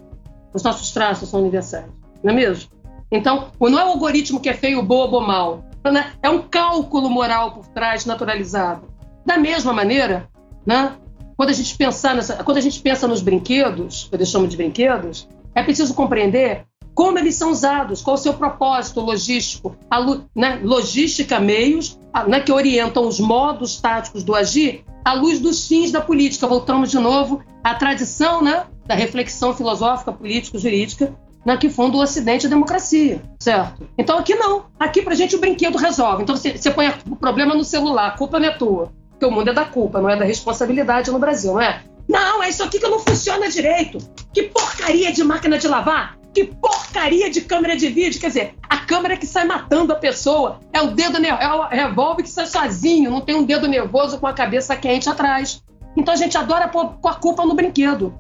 [0.54, 1.86] Os nossos traços são universais,
[2.24, 2.70] não é mesmo?
[3.12, 5.64] Então, não é o algoritmo que é feio, bobo ou mal.
[5.86, 6.14] Né?
[6.22, 8.88] É um cálculo moral por trás, naturalizado.
[9.26, 10.28] Da mesma maneira,
[10.66, 10.98] né?
[11.38, 14.58] quando, a gente pensar nessa, quando a gente pensa nos brinquedos, que eu chamo de
[14.58, 20.00] brinquedos, é preciso compreender como eles são usados, qual o seu propósito logístico, a
[20.36, 25.92] né, logística meios né, que orientam os modos táticos do agir à luz dos fins
[25.92, 26.48] da política.
[26.48, 31.14] Voltamos de novo à tradição né, da reflexão filosófica, político-jurídica
[31.46, 33.88] né, que funda o Ocidente a democracia, certo?
[33.98, 34.66] Então aqui não.
[34.80, 36.24] Aqui pra gente o brinquedo resolve.
[36.24, 38.92] Então você, você põe o problema no celular, a culpa não é tua.
[39.12, 41.82] Porque o mundo é da culpa, não é da responsabilidade no Brasil, não é?
[42.08, 43.98] Não, é isso aqui que não funciona direito.
[44.34, 46.18] Que porcaria de máquina de lavar.
[46.34, 48.20] Que porcaria de câmera de vídeo.
[48.20, 50.60] Quer dizer, a câmera que sai matando a pessoa.
[50.72, 53.12] É o dedo, é o revólver que sai sozinho.
[53.12, 55.64] Não tem um dedo nervoso com a cabeça quente atrás.
[55.96, 58.14] Então a gente adora pôr a culpa no brinquedo.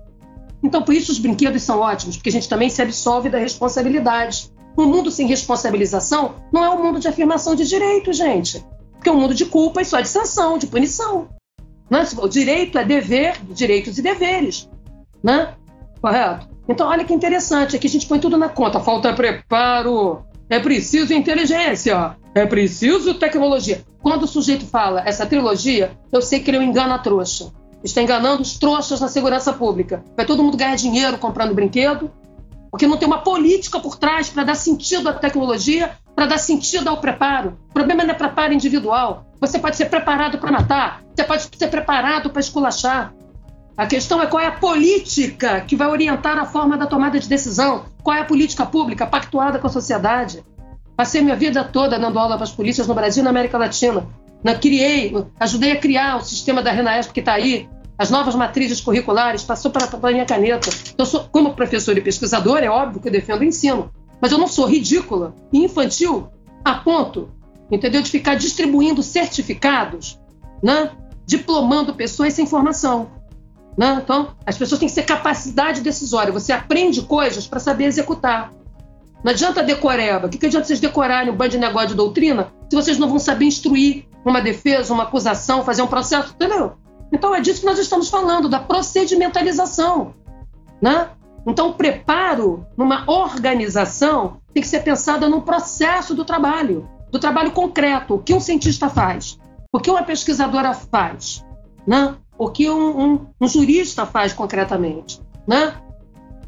[0.63, 4.51] Então por isso os brinquedos são ótimos, porque a gente também se absolve da responsabilidade.
[4.77, 8.63] Um mundo sem responsabilização não é um mundo de afirmação de direito, gente.
[8.93, 11.29] Porque é um mundo de culpa e só de sanção, de punição.
[11.89, 12.07] Né?
[12.17, 14.69] O direito é dever, direitos e deveres.
[15.21, 15.53] Né?
[16.01, 16.52] Correto?
[16.67, 18.79] Então, olha que interessante, aqui a gente põe tudo na conta.
[18.79, 23.83] Falta preparo, é preciso inteligência, é preciso tecnologia.
[24.01, 27.51] Quando o sujeito fala essa trilogia, eu sei que ele é engana a trouxa.
[27.83, 30.03] Está enganando os trouxas na segurança pública.
[30.15, 32.09] Vai todo mundo ganhar dinheiro comprando brinquedo,
[32.71, 36.87] porque não tem uma política por trás para dar sentido à tecnologia, para dar sentido
[36.87, 37.57] ao preparo.
[37.69, 39.25] O problema não é preparo individual.
[39.39, 43.13] Você pode ser preparado para matar, você pode ser preparado para esculachar.
[43.75, 47.27] A questão é qual é a política que vai orientar a forma da tomada de
[47.27, 50.43] decisão, qual é a política pública pactuada com a sociedade.
[50.95, 54.07] Passei minha vida toda dando aula para as polícias no Brasil e na América Latina.
[54.43, 58.79] Na, criei, ajudei a criar o sistema da Renaesp que está aí, as novas matrizes
[58.79, 60.69] curriculares, passou para a minha caneta.
[60.97, 63.89] Eu sou, como professor e pesquisador, é óbvio que eu defendo o ensino,
[64.21, 66.27] mas eu não sou ridícula e infantil
[66.63, 67.29] a ponto,
[67.71, 70.19] entendeu, de ficar distribuindo certificados,
[70.61, 70.91] né,
[71.25, 73.22] diplomando pessoas sem formação.
[73.77, 73.99] Né?
[74.03, 76.31] Então, as pessoas têm que ter capacidade decisória.
[76.31, 78.51] Você aprende coisas para saber executar.
[79.23, 80.27] Não adianta decoreba.
[80.27, 83.07] O que, que adianta vocês decorarem um bando de negócio de doutrina se vocês não
[83.07, 86.33] vão saber instruir uma defesa, uma acusação, fazer um processo?
[86.33, 86.73] Entendeu?
[87.11, 90.13] Então, é disso que nós estamos falando, da procedimentalização.
[90.81, 91.09] Né?
[91.47, 97.51] Então, o preparo numa organização tem que ser pensado num processo do trabalho, do trabalho
[97.51, 98.15] concreto.
[98.15, 99.39] O que um cientista faz?
[99.71, 101.45] O que uma pesquisadora faz?
[101.87, 102.15] Né?
[102.43, 105.75] O que um, um, um jurista faz concretamente, né?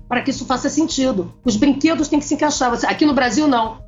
[0.08, 1.34] Para que isso faça sentido.
[1.44, 2.74] Os brinquedos têm que se encaixar.
[2.86, 3.80] Aqui no Brasil, não.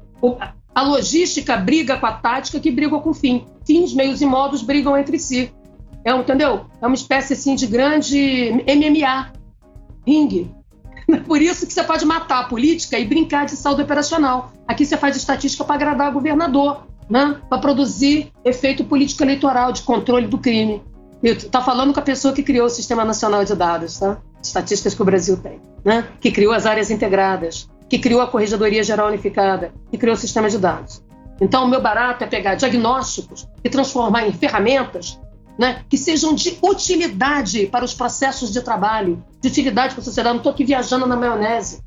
[0.74, 3.46] A logística briga com a tática que briga com o fim.
[3.66, 5.52] Fins, meios e modos brigam entre si.
[6.04, 6.66] É, entendeu?
[6.82, 9.34] É uma espécie assim de grande MMA,
[10.06, 10.50] ringue.
[11.28, 14.52] Por isso que você pode matar a política e brincar de saldo operacional.
[14.68, 17.40] Aqui você faz estatística para agradar o governador, né?
[17.50, 20.82] para produzir efeito político eleitoral de controle do crime.
[21.24, 24.18] Está falando com a pessoa que criou o Sistema Nacional de Dados, tá?
[24.42, 26.08] Estatísticas que o Brasil tem, né?
[26.22, 30.50] Que criou as áreas integradas, que criou a Corregedoria Geral Unificada, que criou o sistema
[30.50, 31.02] de dados.
[31.42, 35.20] Então, o meu barato é pegar diagnósticos e transformar em ferramentas
[35.58, 40.34] né, que sejam de utilidade para os processos de trabalho, de utilidade para a sociedade.
[40.34, 41.82] Não estou aqui viajando na maionese.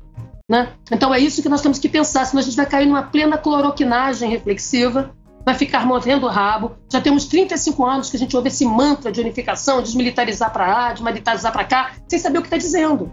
[0.49, 0.73] Né?
[0.91, 3.37] Então, é isso que nós temos que pensar, senão a gente vai cair numa plena
[3.37, 5.11] cloroquinagem reflexiva
[5.45, 6.71] vai ficar mordendo o rabo.
[6.91, 10.93] Já temos 35 anos que a gente ouve esse mantra de unificação, desmilitarizar para lá,
[10.93, 13.11] desmilitarizar para cá, sem saber o que está dizendo.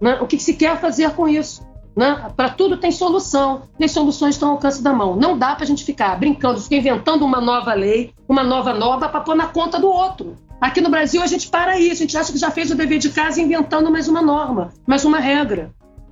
[0.00, 0.18] Né?
[0.20, 1.66] O que se quer fazer com isso?
[1.96, 2.30] Né?
[2.36, 5.16] Para tudo tem solução, e as soluções estão ao alcance da mão.
[5.16, 9.08] Não dá para a gente ficar brincando, ficar inventando uma nova lei, uma nova norma
[9.08, 10.36] para pôr na conta do outro.
[10.60, 12.98] Aqui no Brasil a gente para isso, a gente acha que já fez o dever
[12.98, 15.70] de casa inventando mais uma norma, mais uma regra.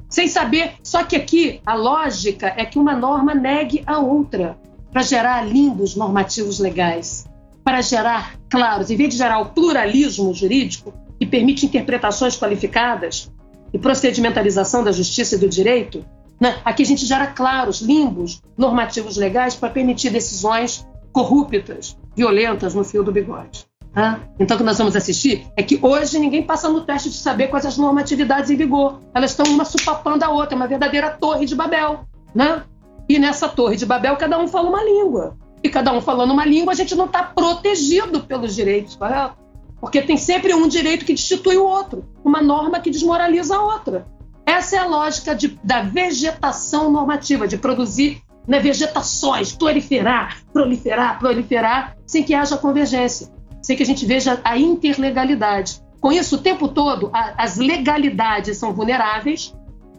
[0.08, 4.56] Sem saber, só que aqui a lógica é que uma norma negue a outra
[4.94, 7.26] para gerar limbos normativos legais,
[7.64, 13.28] para gerar claros, em vez de gerar o pluralismo jurídico que permite interpretações qualificadas
[13.72, 16.04] e procedimentalização da justiça e do direito,
[16.40, 16.60] né?
[16.64, 23.02] aqui a gente gera claros limbos normativos legais para permitir decisões corruptas, violentas no fio
[23.02, 23.66] do bigode.
[23.92, 24.20] Né?
[24.38, 27.48] Então, o que nós vamos assistir é que hoje ninguém passa no teste de saber
[27.48, 29.00] quais as normatividades em vigor.
[29.12, 32.04] Elas estão uma supapando a outra, é uma verdadeira torre de Babel.
[32.32, 32.62] Né?
[33.08, 35.36] E nessa torre de Babel, cada um fala uma língua.
[35.62, 39.36] E cada um falando uma língua, a gente não está protegido pelos direitos, correto?
[39.80, 44.06] Porque tem sempre um direito que destitui o outro, uma norma que desmoraliza a outra.
[44.46, 51.96] Essa é a lógica de, da vegetação normativa, de produzir né, vegetações, proliferar, proliferar, proliferar,
[52.06, 53.28] sem que haja convergência,
[53.62, 55.82] sem que a gente veja a interlegalidade.
[56.00, 59.54] Com isso, o tempo todo, a, as legalidades são vulneráveis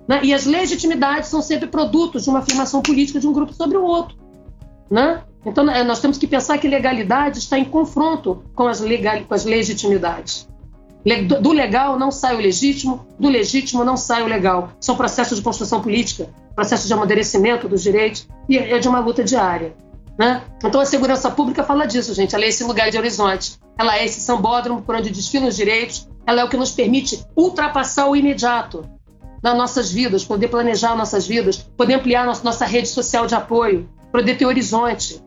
[0.07, 0.19] né?
[0.23, 3.83] E as legitimidades são sempre produtos de uma afirmação política de um grupo sobre o
[3.83, 4.17] outro.
[4.89, 5.23] Né?
[5.45, 9.33] Então, é, nós temos que pensar que legalidade está em confronto com as, legal, com
[9.33, 10.47] as legitimidades.
[11.39, 14.71] Do legal não sai o legítimo, do legítimo não sai o legal.
[14.79, 19.23] São processos de construção política, processos de amadurecimento dos direitos e é de uma luta
[19.23, 19.75] diária.
[20.17, 20.41] Né?
[20.63, 22.33] Então, a segurança pública fala disso, gente.
[22.33, 23.59] Ela é esse lugar de horizonte.
[23.77, 26.07] Ela é esse sambódromo por onde desfilam os direitos.
[26.25, 28.89] Ela é o que nos permite ultrapassar o imediato
[29.45, 33.87] nas nossas vidas, poder planejar nossas vidas, poder ampliar nossa, nossa rede social de apoio,
[34.11, 35.21] poder ter horizonte,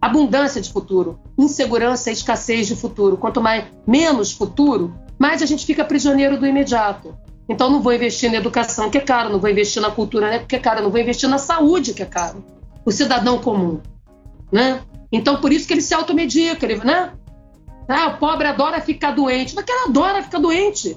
[0.00, 3.18] abundância de futuro, insegurança e escassez de futuro.
[3.18, 7.14] Quanto mais menos futuro, mais a gente fica prisioneiro do imediato.
[7.46, 10.38] Então não vou investir na educação, que é caro, não vou investir na cultura, né,
[10.38, 12.42] que é caro, não vou investir na saúde, que é caro.
[12.86, 13.82] O cidadão comum,
[14.50, 14.80] né?
[15.12, 17.12] Então por isso que ele se automedica, ele, né?
[17.86, 19.54] Ah, o pobre adora ficar doente.
[19.54, 20.96] Mas que ele adora ficar doente.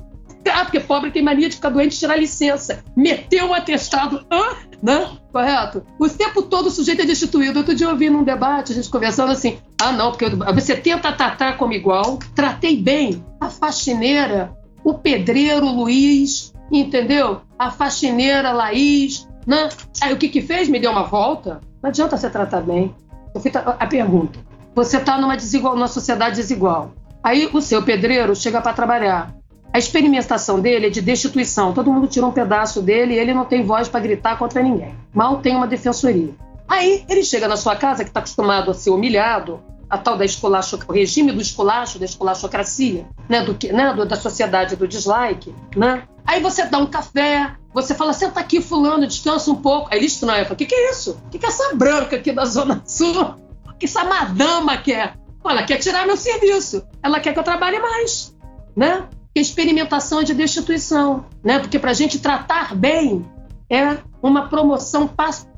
[0.52, 2.84] Ah, porque pobre tem mania de ficar doente e tirar licença.
[2.96, 4.26] Meteu um atestado.
[4.32, 4.56] Hã?
[4.82, 5.10] Né?
[5.32, 5.84] Correto?
[6.00, 7.60] O tempo todo o sujeito é destituído.
[7.60, 11.12] Outro dia eu ouvi num debate, a gente conversando assim: ah, não, porque você tenta
[11.12, 12.20] tratar como igual.
[12.36, 17.42] Tratei bem a faxineira, o pedreiro Luiz, entendeu?
[17.58, 19.28] A faxineira Laís.
[19.46, 19.70] Né?
[20.02, 20.68] Aí o que que fez?
[20.68, 21.62] Me deu uma volta.
[21.82, 22.94] Não adianta você tratar bem.
[23.34, 24.40] Eu fiz a pergunta:
[24.76, 26.94] você está numa, desigual, numa sociedade desigual.
[27.24, 29.34] Aí o seu pedreiro chega para trabalhar.
[29.76, 31.74] A experimentação dele é de destituição.
[31.74, 34.96] Todo mundo tira um pedaço dele e ele não tem voz para gritar contra ninguém.
[35.14, 36.34] Mal tem uma defensoria.
[36.66, 39.60] Aí ele chega na sua casa, que está acostumado a ser humilhado,
[39.90, 44.16] a tal da esculacho, o regime do esculacho, da esculachocracia, né, do, né, do, da
[44.16, 46.04] sociedade do dislike, né?
[46.26, 49.90] Aí você dá um café, você fala, senta aqui, fulano, descansa um pouco.
[49.92, 51.20] Aí ele estranha, fala, o que, que é isso?
[51.26, 53.36] O que, que é essa branca aqui da Zona Sul?
[53.68, 55.18] O que essa madama quer?
[55.44, 56.88] Ela quer tirar meu serviço.
[57.04, 58.34] Ela quer que eu trabalhe mais,
[58.74, 59.06] né?
[59.36, 61.60] Experimentação de destituição, né?
[61.60, 63.26] Porque para a gente tratar bem
[63.70, 65.10] é uma promoção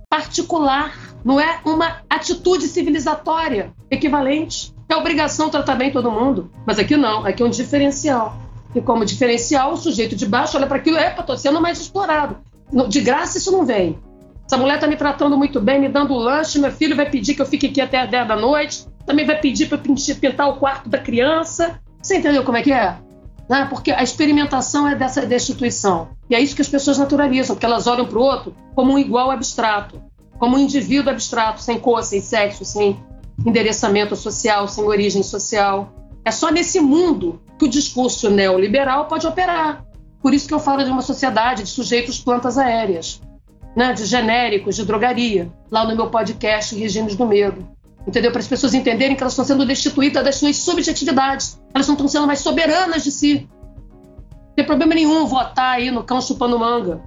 [0.09, 4.73] particular, não é uma atitude civilizatória equivalente.
[4.89, 8.37] É obrigação tratar bem todo mundo, mas aqui não, aqui é um diferencial.
[8.73, 12.37] E como diferencial, o sujeito de baixo olha para aquilo, epa, estou sendo mais explorado.
[12.87, 13.99] De graça isso não vem.
[14.45, 17.41] Essa mulher está me tratando muito bem, me dando lanche, meu filho vai pedir que
[17.41, 20.89] eu fique aqui até as 10 da noite, também vai pedir para pintar o quarto
[20.89, 21.81] da criança.
[22.01, 22.97] Você entendeu como é que é?
[23.49, 23.65] Né?
[23.69, 26.09] porque a experimentação é dessa destituição.
[26.29, 28.99] E é isso que as pessoas naturalizam, porque elas olham para o outro como um
[28.99, 30.01] igual abstrato,
[30.37, 32.99] como um indivíduo abstrato, sem cor, sem sexo, sem
[33.45, 35.93] endereçamento social, sem origem social.
[36.25, 39.85] É só nesse mundo que o discurso neoliberal pode operar.
[40.21, 43.21] Por isso que eu falo de uma sociedade de sujeitos plantas aéreas,
[43.75, 43.93] né?
[43.93, 47.76] de genéricos, de drogaria, lá no meu podcast Regimes do Medo
[48.07, 48.31] entendeu?
[48.31, 52.07] Para as pessoas entenderem que elas estão sendo destituídas das suas subjetividades, elas não estão
[52.07, 53.47] sendo mais soberanas de si.
[54.21, 57.01] Não tem problema nenhum votar aí no cão chupando manga,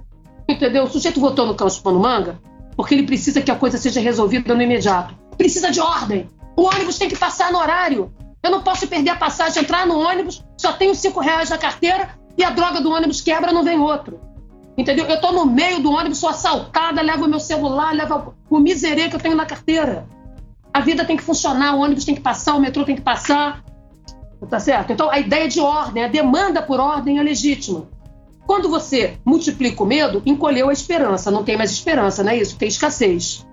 [0.47, 0.83] entendeu?
[0.83, 2.39] O sujeito votou no cão chupando manga
[2.77, 5.13] porque ele precisa que a coisa seja resolvida no imediato.
[5.37, 6.29] Precisa de ordem.
[6.55, 8.13] O ônibus tem que passar no horário.
[8.41, 12.09] Eu não posso perder a passagem, entrar no ônibus, só tenho cinco reais na carteira
[12.37, 14.19] e a droga do ônibus quebra, não vem outro.
[14.77, 15.05] Entendeu?
[15.05, 19.15] Eu estou no meio do ônibus, sou assaltada, levo meu celular, levo o miserê que
[19.15, 20.07] eu tenho na carteira.
[20.73, 23.63] A vida tem que funcionar, o ônibus tem que passar, o metrô tem que passar.
[24.49, 24.91] Tá certo?
[24.91, 27.87] Então, a ideia de ordem, a demanda por ordem é legítima.
[28.47, 31.29] Quando você multiplica o medo, encolheu a esperança.
[31.29, 32.57] Não tem mais esperança, não é isso?
[32.57, 33.45] Tem escassez.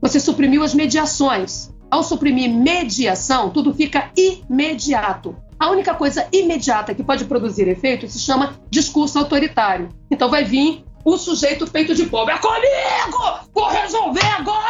[0.00, 1.72] Você suprimiu as mediações.
[1.90, 5.36] Ao suprimir mediação, tudo fica imediato.
[5.58, 9.88] A única coisa imediata que pode produzir efeito se chama discurso autoritário.
[10.10, 12.34] Então vai vir o sujeito feito de pobre.
[12.34, 13.48] É comigo!
[13.52, 14.69] Vou resolver agora!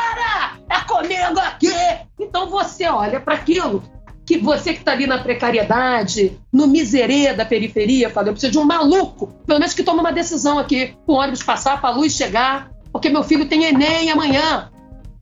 [1.23, 1.73] Aqui!
[2.19, 3.83] Então você olha para aquilo
[4.31, 8.59] que você que está ali na precariedade, no miserê da periferia, fala, eu preciso de
[8.59, 12.13] um maluco, pelo menos que tome uma decisão aqui, o ônibus passar, para a luz
[12.13, 14.71] chegar, porque meu filho tem Enem amanhã.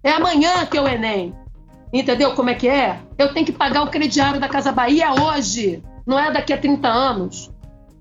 [0.04, 1.34] É amanhã que é o Enem.
[1.90, 3.00] Entendeu como é que é?
[3.16, 6.86] Eu tenho que pagar o crediário da Casa Bahia hoje, não é daqui a 30
[6.86, 7.50] anos.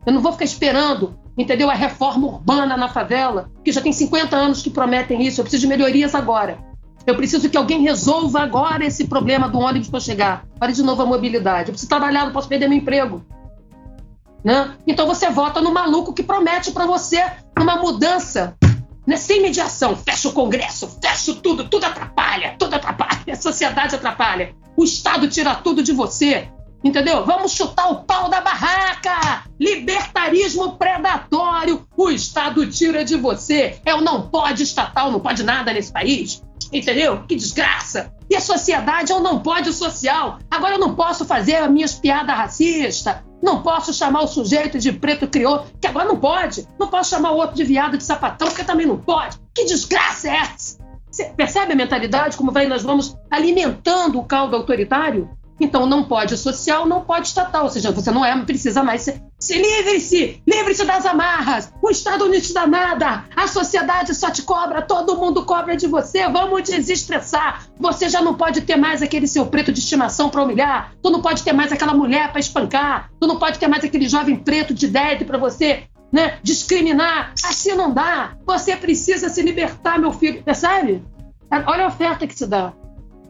[0.06, 1.70] Eu não vou ficar esperando, entendeu?
[1.70, 5.40] A reforma urbana na favela, que já tem 50 anos que prometem isso.
[5.40, 6.67] Eu preciso de melhorias agora.
[7.08, 10.46] Eu preciso que alguém resolva agora esse problema do ônibus para chegar.
[10.60, 11.70] Pare de novo a mobilidade.
[11.70, 13.26] Eu preciso trabalhar, não posso perder meu emprego.
[14.44, 14.76] Né?
[14.86, 17.26] Então você vota no maluco que promete para você
[17.58, 18.58] uma mudança
[19.06, 19.16] né?
[19.16, 19.96] sem mediação.
[19.96, 23.24] Fecha o Congresso, fecha tudo, tudo atrapalha, tudo atrapalha.
[23.32, 24.54] A sociedade atrapalha.
[24.76, 26.50] O Estado tira tudo de você.
[26.84, 27.26] Entendeu?
[27.26, 29.46] Vamos chutar o pau da barraca!
[29.58, 31.88] Libertarismo predatório!
[31.96, 33.80] O Estado tira de você.
[33.86, 36.46] É o não pode estatal, não pode nada nesse país.
[36.72, 37.24] Entendeu?
[37.28, 38.14] Que desgraça!
[38.30, 40.40] E a sociedade o não pode social.
[40.52, 43.16] Agora eu não posso fazer as minhas piadas racistas.
[43.42, 46.68] Não posso chamar o sujeito de preto crioulo, que agora não pode.
[46.80, 49.38] Não posso chamar o outro de viado de sapatão, porque também não pode.
[49.54, 50.78] Que desgraça é essa?
[51.10, 52.36] Você percebe a mentalidade?
[52.36, 55.30] Como vai, nós vamos alimentando o caldo autoritário?
[55.60, 59.22] Então não pode social, não pode estatal, ou seja, você não é, precisa mais ser.
[59.40, 61.72] Se livre-se, livre-se das amarras.
[61.82, 63.26] O Estado não te dá nada.
[63.36, 66.28] A sociedade só te cobra, todo mundo cobra de você.
[66.28, 67.68] Vamos desestressar.
[67.80, 70.94] Você já não pode ter mais aquele seu preto de estimação para humilhar.
[71.02, 73.12] Tu não pode ter mais aquela mulher para espancar.
[73.20, 77.34] Tu não pode ter mais aquele jovem preto de ideia para você né, discriminar.
[77.44, 78.36] Assim não dá.
[78.46, 80.44] Você precisa se libertar, meu filho.
[80.44, 81.04] Percebe?
[81.52, 82.74] Olha a oferta que se dá.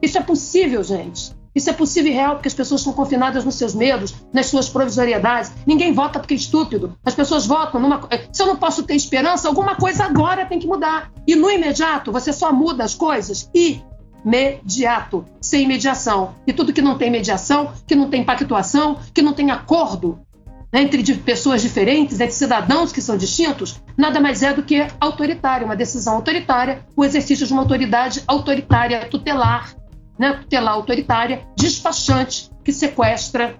[0.01, 1.36] Isso é possível, gente.
[1.57, 4.69] Isso é possível e real porque as pessoas estão confinadas nos seus medos, nas suas
[4.69, 5.51] provisoriedades.
[5.65, 6.95] Ninguém vota porque é estúpido.
[7.03, 8.07] As pessoas votam numa.
[8.31, 11.11] Se eu não posso ter esperança, alguma coisa agora tem que mudar.
[11.25, 13.49] E no imediato, você só muda as coisas
[14.23, 16.35] imediato, sem mediação.
[16.45, 20.19] E tudo que não tem mediação, que não tem pactuação, que não tem acordo
[20.71, 25.65] né, entre pessoas diferentes, entre cidadãos que são distintos, nada mais é do que autoritário,
[25.65, 29.73] uma decisão autoritária, o exercício de uma autoridade autoritária tutelar
[30.17, 33.57] né, tutelar autoritária, despachante, que sequestra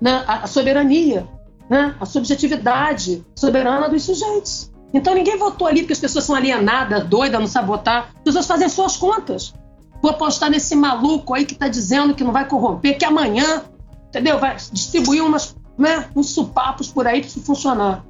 [0.00, 1.26] né, a, soberania,
[1.68, 4.72] né, a subjetividade soberana dos sujeitos.
[4.94, 8.10] Então ninguém votou ali porque as pessoas são alienadas, doidas, não sabem votar.
[8.16, 9.54] As pessoas fazem suas contas.
[10.02, 13.62] Vou apostar nesse maluco aí que está dizendo que não vai corromper, que amanhã,
[14.08, 14.38] entendeu?
[14.38, 18.04] Vai distribuir umas, né, uns supapos por aí para funcionar.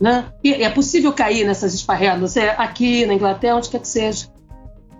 [0.00, 0.26] Né?
[0.42, 4.28] E é possível cair nessas esparrelas, é aqui na Inglaterra, onde quer que seja.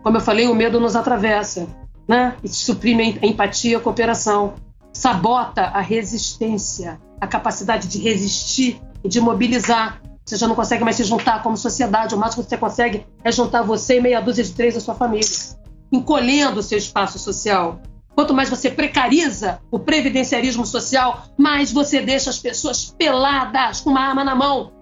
[0.03, 1.67] Como eu falei, o medo nos atravessa,
[2.09, 2.37] né?
[2.43, 4.55] E suprime a empatia, a cooperação,
[4.93, 10.01] sabota a resistência, a capacidade de resistir e de mobilizar.
[10.25, 13.31] Você já não consegue mais se juntar como sociedade, o máximo que você consegue é
[13.33, 15.29] juntar você e meia dúzia de três da sua família,
[15.93, 17.81] encolhendo o seu espaço social.
[18.15, 24.01] Quanto mais você precariza o previdenciarismo social, mais você deixa as pessoas peladas com uma
[24.01, 24.73] arma na mão,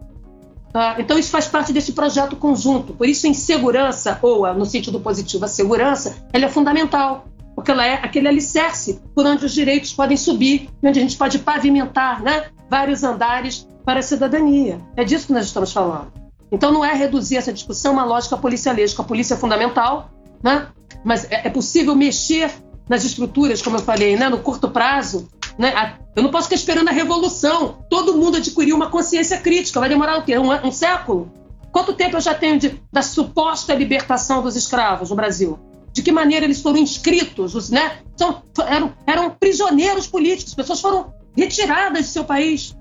[0.78, 0.94] Tá?
[0.96, 2.92] Então, isso faz parte desse projeto conjunto.
[2.92, 7.84] Por isso, a insegurança, ou no sentido positivo, a segurança, ela é fundamental, porque ela
[7.84, 12.44] é aquele alicerce por onde os direitos podem subir, onde a gente pode pavimentar né,
[12.70, 14.80] vários andares para a cidadania.
[14.96, 16.12] É disso que nós estamos falando.
[16.52, 19.02] Então, não é reduzir essa discussão a uma lógica policialesca.
[19.02, 20.68] A polícia é fundamental, né?
[21.04, 22.52] mas é, é possível mexer
[22.88, 25.96] nas estruturas, como eu falei, né, no curto prazo, né?
[26.18, 27.78] Eu não posso ficar esperando a revolução.
[27.88, 29.78] Todo mundo adquirir uma consciência crítica.
[29.78, 30.36] Vai demorar o quê?
[30.36, 31.30] Um, um século?
[31.70, 35.60] Quanto tempo eu já tenho de, da suposta libertação dos escravos no Brasil?
[35.92, 37.54] De que maneira eles foram inscritos?
[37.54, 37.98] Os, né?
[38.16, 40.54] São, eram, eram prisioneiros políticos.
[40.54, 42.76] Pessoas foram retiradas de seu país.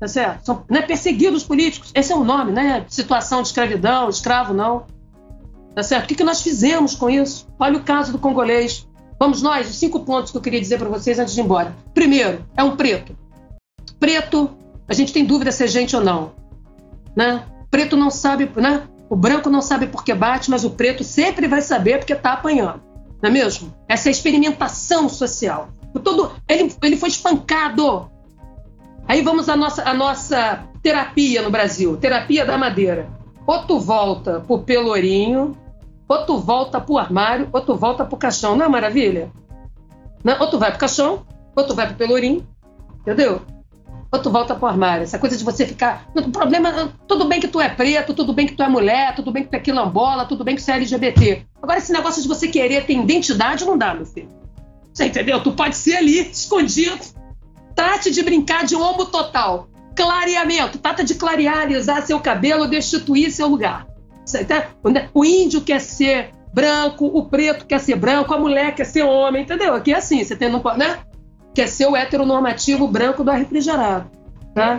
[0.00, 0.46] Tá certo?
[0.46, 1.90] São né, perseguidos políticos.
[1.94, 2.86] Esse é o nome, né?
[2.88, 4.86] Situação de escravidão, escravo não.
[5.74, 6.04] Tá certo?
[6.04, 7.46] O que, que nós fizemos com isso?
[7.58, 8.87] Olha o caso do congolês.
[9.18, 11.74] Vamos nós, os cinco pontos que eu queria dizer para vocês antes de ir embora.
[11.92, 13.16] Primeiro, é um preto.
[13.98, 14.50] Preto,
[14.86, 16.32] a gente tem dúvida se é gente ou não.
[17.16, 17.44] Né?
[17.70, 18.84] Preto não sabe, né?
[19.10, 22.34] O branco não sabe por que bate, mas o preto sempre vai saber porque está
[22.34, 22.80] apanhando.
[23.20, 23.74] Não é mesmo?
[23.88, 25.70] Essa é a experimentação social.
[26.04, 28.08] Todo, ele, ele foi espancado.
[29.06, 33.08] Aí vamos à nossa, à nossa terapia no Brasil, terapia da madeira.
[33.46, 35.56] Ou tu volta pro pelourinho,
[36.08, 38.56] ou tu volta pro armário, ou tu volta pro caixão.
[38.56, 39.30] Não é maravilha?
[40.24, 42.46] Não, ou tu vai pro caixão, ou tu vai pro pelourinho,
[43.00, 43.42] entendeu?
[44.10, 45.04] ou tu volta pro armário.
[45.04, 46.08] Essa coisa de você ficar.
[46.14, 46.92] O problema.
[47.06, 49.50] Tudo bem que tu é preto, tudo bem que tu é mulher, tudo bem que
[49.50, 51.44] tu é quilombola, tudo bem que tu é LGBT.
[51.62, 54.28] Agora, esse negócio de você querer ter identidade não dá, meu filho.
[54.92, 55.42] Você entendeu?
[55.42, 56.98] Tu pode ser ali, escondido.
[57.74, 59.68] Trate de brincar de homo total.
[59.94, 60.78] Clareamento.
[60.78, 63.86] Trata de clarearizar seu cabelo, destituir seu lugar.
[65.14, 69.42] O índio quer ser branco, o preto quer ser branco, a mulher quer ser homem,
[69.42, 69.74] entendeu?
[69.74, 70.98] Aqui é assim, você tem, né?
[71.54, 74.10] Quer ser o heteronormativo branco do refrigerado,
[74.54, 74.78] tá?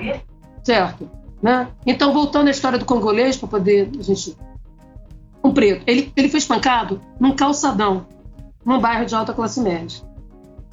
[0.64, 1.10] Certo,
[1.42, 1.68] né?
[1.86, 4.36] Então, voltando à história do congolês, para poder a gente...
[5.44, 8.06] Um preto, ele, ele foi espancado num calçadão,
[8.66, 10.02] num bairro de alta classe média.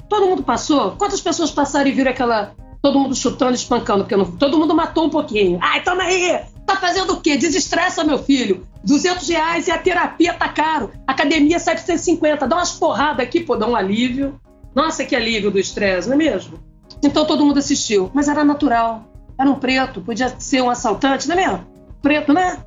[0.09, 0.91] Todo mundo passou?
[0.91, 2.53] Quantas pessoas passaram e viram aquela...
[2.81, 4.25] Todo mundo chutando, espancando, porque não...
[4.25, 5.57] todo mundo matou um pouquinho.
[5.61, 6.41] Ai, toma aí!
[6.67, 7.37] Tá fazendo o quê?
[7.37, 8.67] Desestressa, meu filho.
[8.83, 10.91] 200 reais e a terapia tá caro.
[11.07, 12.45] Academia 750.
[12.45, 14.37] Dá umas porradas aqui, pô, dá um alívio.
[14.75, 16.59] Nossa, que alívio do estresse, não é mesmo?
[17.01, 18.11] Então todo mundo assistiu.
[18.13, 19.05] Mas era natural.
[19.39, 20.01] Era um preto.
[20.01, 21.65] Podia ser um assaltante, não é mesmo?
[22.01, 22.61] Preto, né?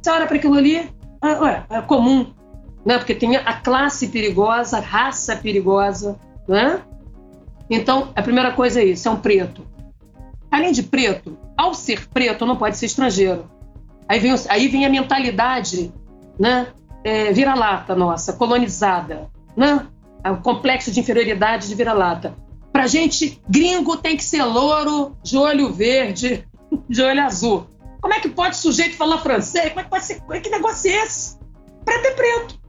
[0.00, 0.88] Você olha para aquilo ali,
[1.22, 2.26] ah, ué, é comum.
[2.84, 2.98] Né?
[2.98, 6.82] Porque tem a classe perigosa, a raça perigosa, né?
[7.70, 9.66] Então, a primeira coisa é isso, é um preto.
[10.50, 13.50] Além de preto, ao ser preto, não pode ser estrangeiro.
[14.08, 15.92] Aí vem, aí vem a mentalidade
[16.38, 16.68] né,
[17.04, 19.86] é, vira-lata nossa, colonizada, né?
[20.24, 22.34] o complexo de inferioridade de vira-lata.
[22.72, 26.46] Para gente, gringo tem que ser louro, de olho verde,
[26.88, 27.66] de olho azul.
[28.00, 29.68] Como é que pode sujeito falar francês?
[29.68, 30.20] Como é que pode ser?
[30.20, 31.38] Que negócio é esse?
[31.84, 32.60] Preto é preto.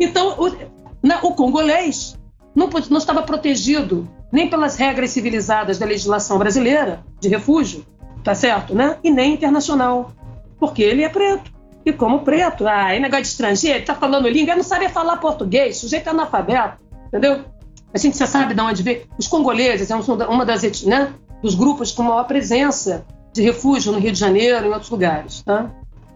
[0.00, 0.56] Então, o,
[1.02, 2.18] na, o congolês
[2.54, 7.84] não, não estava protegido nem pelas regras civilizadas da legislação brasileira de refúgio,
[8.22, 8.98] tá certo, né?
[9.02, 10.12] E nem internacional,
[10.58, 11.50] porque ele é preto.
[11.84, 15.78] E como preto, ah, é negócio de estrangeiro, tá falando língua, não sabe falar português,
[15.78, 17.44] sujeito é analfabeto, entendeu?
[17.94, 19.06] A gente já sabe de onde veio.
[19.18, 21.12] Os congoleses é uma das né,
[21.42, 25.42] dos grupos com maior presença de refúgio no Rio de Janeiro e em outros lugares,
[25.42, 25.70] tá?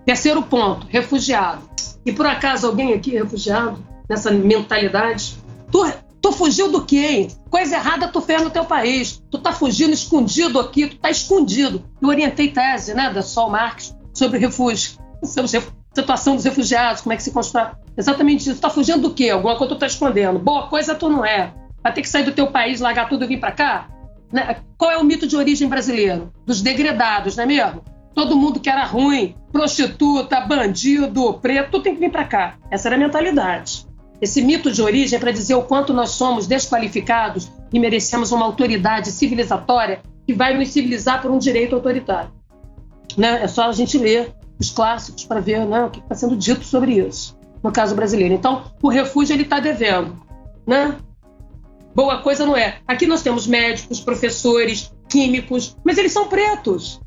[0.04, 1.62] Terceiro ponto, refugiado.
[2.04, 5.38] E por acaso alguém aqui é refugiado nessa mentalidade?
[5.70, 5.92] Tu,
[6.22, 7.28] Tu fugiu do quê?
[7.50, 9.20] Coisa errada tu fez no teu país.
[9.28, 11.84] Tu tá fugindo escondido aqui, tu tá escondido.
[12.00, 14.92] Eu orientei tese, né, da Sol Marques sobre refúgio,
[15.24, 15.50] sobre
[15.92, 17.72] situação dos refugiados, como é que se constrói.
[17.96, 18.54] Exatamente isso.
[18.54, 19.30] Tu tá fugindo do quê?
[19.30, 20.38] Alguma coisa tu tá escondendo.
[20.38, 21.52] Boa coisa tu não é.
[21.82, 23.88] Vai ter que sair do teu país, largar tudo e vir para cá?
[24.32, 24.58] Né?
[24.78, 26.32] Qual é o mito de origem brasileiro?
[26.46, 27.82] Dos degredados, não é mesmo?
[28.14, 32.54] Todo mundo que era ruim, prostituta, bandido, preto, tudo tem que vir para cá.
[32.70, 33.86] Essa era a mentalidade.
[34.22, 38.46] Esse mito de origem é para dizer o quanto nós somos desqualificados e merecemos uma
[38.46, 42.30] autoridade civilizatória que vai nos civilizar por um direito autoritário.
[43.18, 43.42] Né?
[43.42, 46.64] É só a gente ler os clássicos para ver né, o que está sendo dito
[46.64, 48.32] sobre isso, no caso brasileiro.
[48.32, 50.16] Então, o refúgio ele está devendo.
[50.64, 50.96] Né?
[51.92, 52.78] Boa coisa não é.
[52.86, 57.00] Aqui nós temos médicos, professores, químicos, mas eles são pretos.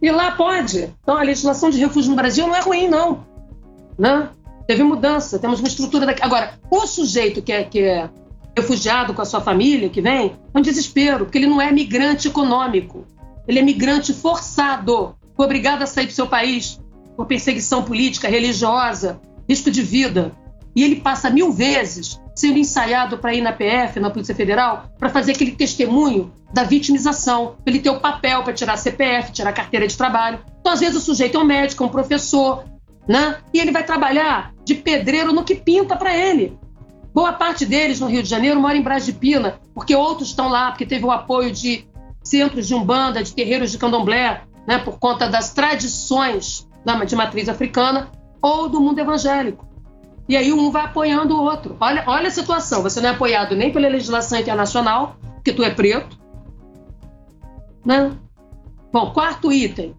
[0.00, 0.94] E lá pode.
[1.02, 3.26] Então, a legislação de refúgio no Brasil não é ruim, não.
[3.98, 4.30] Né?
[4.70, 6.22] Teve mudança, temos uma estrutura daqui.
[6.22, 8.08] Agora, o sujeito que é, que é
[8.56, 12.28] refugiado com a sua família, que vem, é um desespero, porque ele não é migrante
[12.28, 13.04] econômico.
[13.48, 16.80] Ele é migrante forçado, foi obrigado a sair do seu país
[17.16, 20.30] por perseguição política, religiosa, risco de vida.
[20.76, 25.08] E ele passa mil vezes sendo ensaiado para ir na PF, na Polícia Federal, para
[25.08, 29.96] fazer aquele testemunho da vitimização, ele ter o papel para tirar CPF, tirar carteira de
[29.96, 30.38] trabalho.
[30.60, 32.62] Então, às vezes, o sujeito é um médico, é um professor,
[33.06, 33.38] né?
[33.52, 36.58] E ele vai trabalhar de pedreiro no que pinta para ele.
[37.12, 40.48] Boa parte deles no Rio de Janeiro mora em Brás de Pina, porque outros estão
[40.48, 41.84] lá, porque teve o apoio de
[42.22, 46.68] centros de umbanda, de terreiros de candomblé, né, por conta das tradições
[47.06, 49.66] de matriz africana ou do mundo evangélico.
[50.28, 51.76] E aí um vai apoiando o outro.
[51.80, 55.70] Olha, olha a situação, você não é apoiado nem pela legislação internacional, porque tu é
[55.70, 56.16] preto.
[57.84, 58.12] Né?
[58.92, 59.94] Bom, quarto item,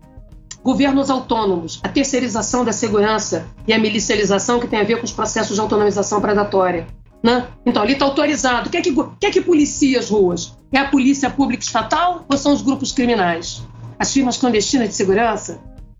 [0.64, 5.12] governos autônomos, a terceirização da segurança e a milicialização que tem a ver com os
[5.12, 6.88] processos de autonomização predatória.
[7.24, 7.47] Né?
[7.66, 8.68] Então, ali está autorizado.
[8.68, 8.95] O que, é que,
[9.26, 10.57] é que policia as ruas?
[10.72, 13.64] É a polícia pública estatal ou são os grupos criminais?
[13.99, 15.59] As firmas clandestinas de segurança?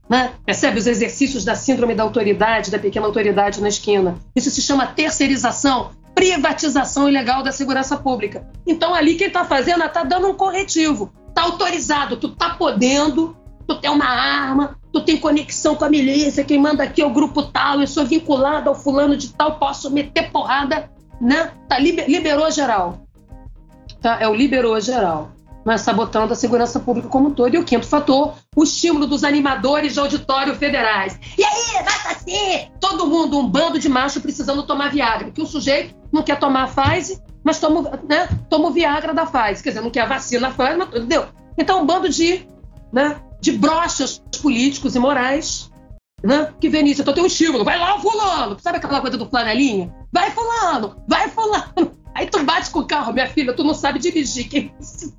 [0.10, 0.32] Né?
[0.46, 4.18] Percebe os exercícios da síndrome da autoridade, da pequena autoridade na esquina?
[4.36, 8.46] Isso se chama terceirização, privatização ilegal da segurança pública.
[8.66, 11.12] Então, ali quem está fazendo está dando um corretivo.
[11.30, 13.38] Está autorizado, tu está podendo
[13.76, 17.10] tu tem uma arma, tu tem conexão com a milícia, quem manda aqui é o
[17.10, 21.52] grupo tal, eu sou vinculado ao fulano de tal, posso meter porrada, né?
[21.70, 23.02] Tá, liberou geral.
[24.02, 24.18] Tá?
[24.20, 25.32] É o liberou geral.
[25.68, 27.54] É sabotando a segurança pública como um todo.
[27.54, 31.20] E o quinto fator, o estímulo dos animadores de auditório federais.
[31.38, 32.72] E aí, assim!
[32.80, 35.30] Todo mundo, um bando de macho precisando tomar Viagra.
[35.30, 39.62] Que o sujeito não quer tomar a Pfizer, mas tomo, né, tomo Viagra da Pfizer.
[39.62, 41.28] Quer dizer, não quer a vacina Pfizer, mas, entendeu?
[41.56, 42.48] Então, um bando de,
[42.92, 45.72] né, de brochas políticos e morais
[46.24, 47.02] né, que nisso.
[47.02, 48.58] Então tem um estímulo, vai lá, fulano.
[48.60, 49.94] Sabe aquela coisa do flanelinha?
[50.12, 51.92] Vai, fulano, vai, fulano.
[52.14, 54.48] Aí tu bate com o carro, minha filha, tu não sabe dirigir.
[54.48, 54.72] Que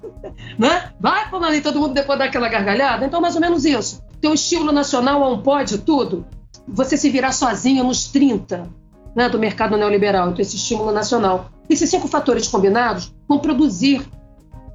[0.58, 0.92] né?
[1.00, 3.04] Vai, fulano, e todo mundo depois dá aquela gargalhada.
[3.04, 4.02] Então, mais ou menos isso.
[4.20, 6.24] Tem um estímulo nacional um pode tudo.
[6.68, 8.68] Você se virar sozinho nos 30
[9.16, 10.30] né, do mercado neoliberal.
[10.30, 11.50] Então, esse estímulo nacional.
[11.68, 14.06] Esses cinco fatores combinados vão produzir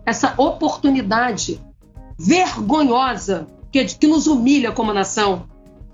[0.06, 1.62] essa oportunidade
[2.18, 5.48] vergonhosa que, que nos humilha como nação,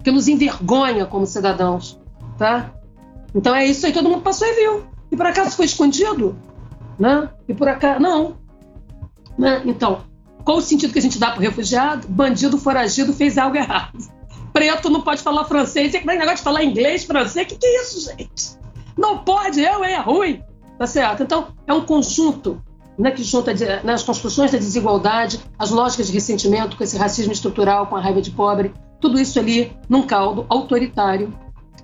[0.03, 1.99] que nos envergonha como cidadãos,
[2.37, 2.73] tá?
[3.33, 4.83] Então é isso aí, todo mundo passou e viu.
[5.11, 6.37] E por acaso foi escondido?
[6.97, 7.29] Né?
[7.47, 8.37] E por acaso, não.
[9.37, 9.61] Né?
[9.65, 10.03] Então,
[10.43, 12.07] qual o sentido que a gente dá para o refugiado?
[12.07, 13.97] Bandido foragido fez algo errado.
[14.51, 17.81] Preto não pode falar francês, e que negócio de falar inglês, francês, que que é
[17.81, 18.57] isso, gente?
[18.95, 20.43] Não pode, eu, é ruim.
[20.77, 21.23] Tá certo?
[21.23, 22.61] Então, é um conjunto
[23.11, 27.87] que junta né, as construções da desigualdade, as lógicas de ressentimento, com esse racismo estrutural,
[27.87, 31.33] com a raiva de pobre, tudo isso ali num caldo autoritário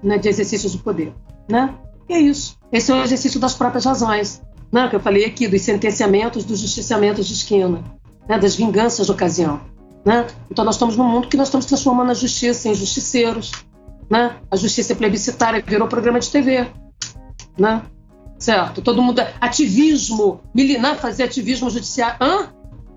[0.03, 1.13] né, de exercício de poder.
[1.49, 1.73] Né?
[2.07, 2.57] E é isso.
[2.71, 4.41] Esse é o exercício das próprias razões,
[4.71, 7.83] né, que eu falei aqui, dos sentenciamentos, dos justiciamentos de esquina,
[8.27, 9.61] né, das vinganças de ocasião.
[10.05, 10.27] Né?
[10.49, 13.51] Então nós estamos num mundo que nós estamos transformando a justiça em justiceiros.
[14.09, 14.35] Né?
[14.49, 16.67] A justiça plebiscitária virou programa de TV.
[17.57, 17.81] Né?
[18.39, 18.81] Certo?
[18.81, 19.19] Todo mundo.
[19.19, 22.17] É ativismo, militar, fazer ativismo judiciário.
[22.21, 22.47] Hã?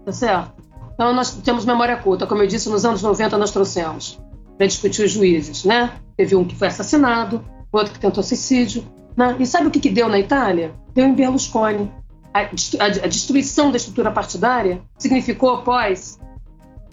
[0.05, 0.63] Tá certo?
[0.95, 2.27] Então nós temos memória curta.
[2.27, 4.21] Como eu disse, nos anos 90 nós trouxemos
[4.57, 5.93] para discutir os juízes, né?
[6.17, 8.85] Teve um que foi assassinado, outro que tentou suicídio.
[9.17, 9.37] Né?
[9.41, 10.73] E sabe o que, que deu na Itália?
[10.95, 11.91] Deu em Berlusconi.
[12.33, 16.19] A, a, a destruição da estrutura partidária significou, após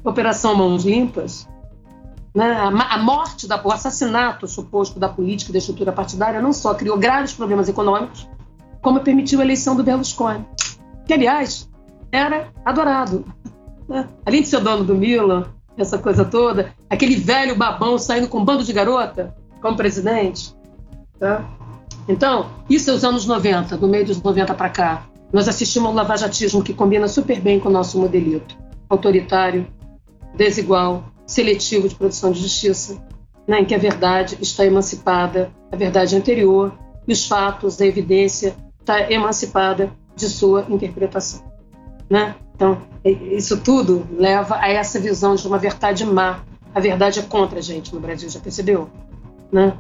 [0.04, 1.48] Operação Mãos Limpas,
[2.34, 2.52] né?
[2.52, 6.74] A, a, morte, da, o assassinato suposto da política e da estrutura partidária não só
[6.74, 8.28] criou graves problemas econômicos,
[8.82, 10.46] como permitiu a eleição do Berlusconi,
[11.06, 11.70] que, aliás,
[12.12, 13.26] era adorado.
[13.88, 14.08] Né?
[14.26, 15.46] Além de ser dono do Milan,
[15.78, 20.54] essa coisa toda, aquele velho babão saindo com um bando de garota como presidente.
[21.20, 21.46] Tá?
[22.08, 25.06] Então, isso é os anos 90, do meio dos 90 para cá.
[25.32, 28.58] Nós assistimos um lavajatismo que combina super bem com o nosso modelito.
[28.90, 29.68] Autoritário,
[30.36, 33.00] desigual, seletivo de produção de justiça,
[33.48, 36.74] né, em que a verdade está emancipada, a verdade anterior,
[37.08, 41.44] e os fatos, a evidência está emancipada de sua interpretação.
[42.10, 42.36] Né?
[42.56, 46.44] Então, isso tudo leva a essa visão de uma verdade má.
[46.74, 48.90] A verdade é contra a gente no Brasil, já percebeu?
[49.52, 49.74] Né?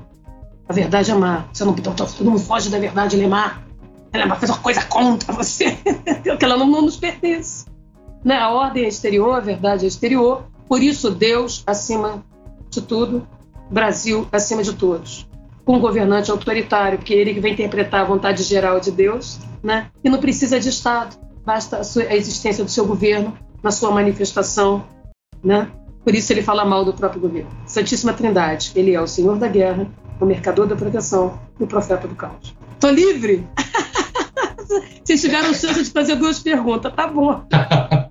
[0.68, 1.45] A verdade é má.
[1.52, 3.60] Você não, então, todo mundo foge da verdade, ela é má.
[4.12, 5.78] Ela é faz uma coisa contra você,
[6.24, 7.66] porque ela não, não nos pertence.
[8.24, 8.38] Né?
[8.38, 10.45] A ordem é exterior, a verdade é exterior.
[10.68, 12.24] Por isso, Deus acima
[12.70, 13.28] de tudo,
[13.70, 15.28] Brasil acima de todos
[15.70, 19.91] com um governante autoritário, que ele que vem interpretar a vontade geral de Deus, né?
[20.03, 21.15] E não precisa de Estado,
[21.45, 24.84] basta a, sua, a existência do seu governo na sua manifestação,
[25.43, 25.70] né?
[26.03, 27.51] Por isso ele fala mal do próprio governo.
[27.67, 29.86] Santíssima Trindade, ele é o Senhor da guerra,
[30.20, 32.55] o mercador da proteção e o profeta do caos.
[32.80, 33.47] Tô livre?
[35.05, 37.43] Vocês tiveram chance de fazer duas perguntas, tá bom.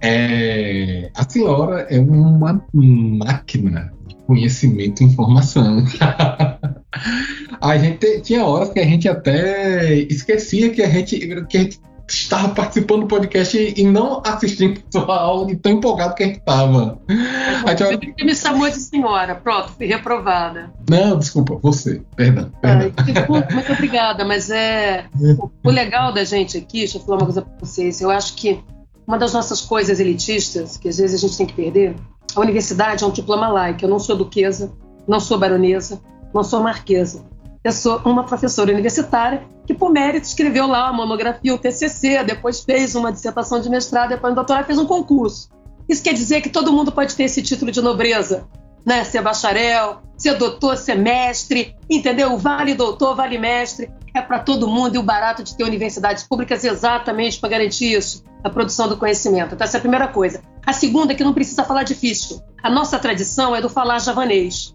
[0.00, 3.92] É, a senhora é uma máquina
[4.28, 5.82] conhecimento e informação.
[7.58, 11.18] a gente tinha horas que a gente até esquecia que a gente,
[11.48, 16.14] que a gente estava participando do podcast e, não assistindo a aula de tão empolgado
[16.14, 16.98] que a gente estava.
[17.06, 20.70] Você me chamou de senhora, pronto, fui reprovada.
[20.88, 22.52] Não, desculpa, você, perdão.
[22.60, 22.90] perdão.
[23.04, 25.06] desculpa, muito obrigada, mas é
[25.38, 28.34] o, o legal da gente aqui, deixa eu falar uma coisa para vocês, eu acho
[28.34, 28.60] que
[29.06, 31.94] uma das nossas coisas elitistas, que às vezes a gente tem que perder,
[32.38, 33.84] a universidade é um diploma laico.
[33.84, 34.72] Eu não sou duquesa,
[35.06, 36.00] não sou baronesa,
[36.32, 37.24] não sou marquesa.
[37.64, 42.60] Eu sou uma professora universitária que, por mérito, escreveu lá uma monografia, o TCC, depois
[42.60, 45.50] fez uma dissertação de mestrado, depois de doutorado fez um concurso.
[45.88, 48.46] Isso quer dizer que todo mundo pode ter esse título de nobreza,
[48.84, 49.04] né?
[49.04, 52.36] Ser bacharel, ser doutor, ser mestre, entendeu?
[52.36, 56.64] Vale doutor, vale mestre, é para todo mundo e o barato de ter universidades públicas
[56.64, 59.54] exatamente para garantir isso, a produção do conhecimento.
[59.54, 60.42] Então, essa é a primeira coisa.
[60.66, 62.42] A segunda é que não precisa falar difícil.
[62.62, 64.74] A nossa tradição é do falar javanês.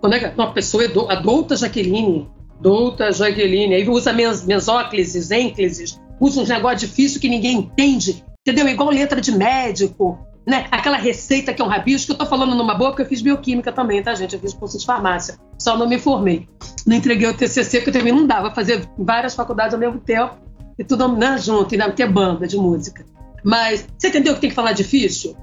[0.00, 2.28] Quando é uma pessoa é a douta Jaqueline,
[2.60, 8.68] douta Jaqueline, aí usa mesóclises, ênclises, usa uns negócios difíceis que ninguém entende, entendeu?
[8.68, 10.66] Igual letra de médico, né?
[10.70, 13.72] Aquela receita que é um rabisco, que eu tô falando numa porque eu fiz bioquímica
[13.72, 14.34] também, tá, gente?
[14.34, 16.48] Eu fiz curso de farmácia, só não me formei.
[16.86, 20.36] Não entreguei o TCC, porque também não dava fazer várias faculdades ao mesmo tempo,
[20.78, 23.06] e tudo né, junto, e não ter banda de música.
[23.42, 25.36] Mas você entendeu que tem que falar difícil?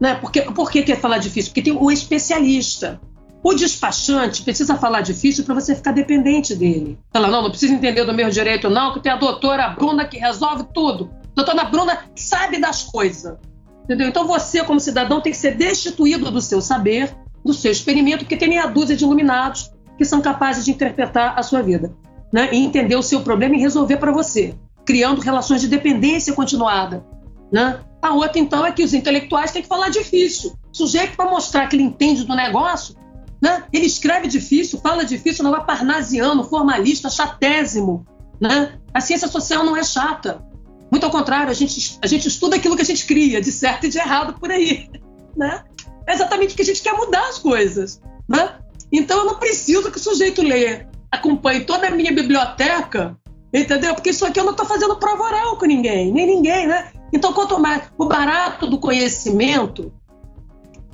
[0.00, 0.16] Né?
[0.16, 1.50] Por que, que é falar difícil?
[1.50, 3.00] Porque tem o especialista.
[3.42, 6.98] O despachante precisa falar difícil para você ficar dependente dele.
[7.12, 10.16] Fala, não, não precisa entender do meu direito, não, que tem a doutora Bruna que
[10.16, 11.10] resolve tudo.
[11.34, 13.36] Doutora Bruna sabe das coisas.
[13.84, 14.08] Entendeu?
[14.08, 17.14] Então você, como cidadão, tem que ser destituído do seu saber,
[17.44, 21.42] do seu experimento, porque tem meia dúzia de iluminados que são capazes de interpretar a
[21.42, 21.94] sua vida
[22.32, 22.48] né?
[22.52, 24.54] e entender o seu problema e resolver para você,
[24.86, 27.04] criando relações de dependência continuada.
[27.52, 27.80] Né?
[28.00, 30.52] A outra, então, é que os intelectuais têm que falar difícil.
[30.72, 32.96] O sujeito, para mostrar que ele entende do negócio,
[33.42, 33.64] né?
[33.72, 38.06] Ele escreve difícil, fala difícil, não é parnasiano, formalista, chatésimo.
[38.40, 38.78] Né?
[38.94, 40.44] A ciência social não é chata.
[40.92, 43.86] Muito ao contrário, a gente, a gente estuda aquilo que a gente cria, de certo
[43.86, 44.90] e de errado por aí.
[45.34, 45.64] Né?
[46.06, 48.02] É exatamente porque a gente quer mudar as coisas.
[48.28, 48.54] Né?
[48.92, 53.16] Então eu não preciso que o sujeito leia, acompanhe toda a minha biblioteca,
[53.50, 53.94] entendeu?
[53.94, 56.92] Porque isso aqui eu não estou fazendo prova oral com ninguém, nem ninguém, né?
[57.10, 59.90] Então, quanto mais o barato do conhecimento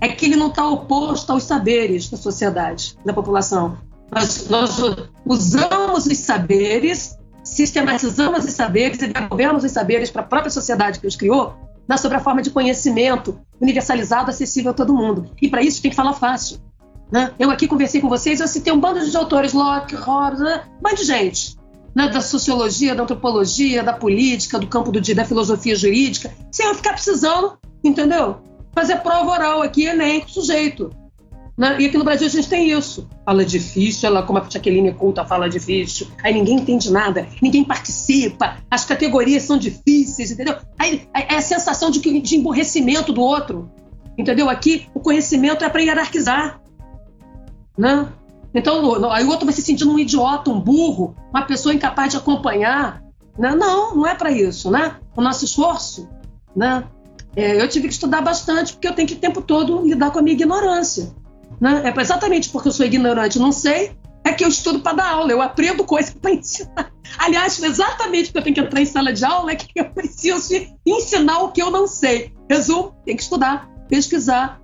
[0.01, 3.79] é que ele não está oposto aos saberes da sociedade, da população.
[4.09, 4.81] Nós, nós
[5.27, 7.18] usamos os saberes,
[7.49, 11.55] sistematizamos os saberes e devolvemos os saberes para a própria sociedade que os criou
[11.87, 15.31] na sobre a forma de conhecimento universalizado, acessível a todo mundo.
[15.41, 16.59] E para isso tem que falar fácil.
[17.11, 17.33] Né?
[17.39, 20.65] Eu aqui conversei com vocês, eu citei um bando de autores, Locke, Hobbes, né?
[20.79, 21.57] um bando de gente.
[21.95, 22.09] Né?
[22.09, 26.93] Da sociologia, da antropologia, da política, do campo do, da filosofia jurídica, sem eu ficar
[26.93, 28.43] precisando, entendeu?
[28.79, 30.91] fazer prova oral aqui, Enem, com sujeito.
[31.59, 31.77] Né?
[31.81, 33.09] E aqui no Brasil a gente tem isso.
[33.25, 38.59] Fala difícil, ela, como a Jaqueline culta fala difícil, aí ninguém entende nada, ninguém participa,
[38.71, 40.57] as categorias são difíceis, entendeu?
[40.79, 43.69] Aí é a sensação de, de emborrecimento do outro,
[44.17, 44.49] entendeu?
[44.49, 46.63] Aqui o conhecimento é para hierarquizar.
[47.77, 48.09] Né?
[48.55, 52.19] Então, aí o outro vai se sentindo um idiota, um burro, uma pessoa incapaz de
[52.19, 53.03] acompanhar.
[53.37, 53.53] Né?
[53.57, 54.97] Não, não é para isso, né?
[55.17, 56.09] O nosso esforço,
[56.55, 56.85] né?
[57.37, 60.19] É, eu tive que estudar bastante porque eu tenho que o tempo todo lidar com
[60.19, 61.15] a minha ignorância.
[61.61, 61.83] Né?
[61.85, 63.93] É exatamente porque eu sou ignorante, não sei,
[64.25, 66.93] é que eu estudo para dar aula, eu aprendo coisas para ensinar.
[67.19, 70.55] Aliás, exatamente porque eu tenho que entrar em sala de aula é que eu preciso
[70.87, 72.33] ensinar o que eu não sei.
[72.49, 74.61] Resumo, tem que estudar, pesquisar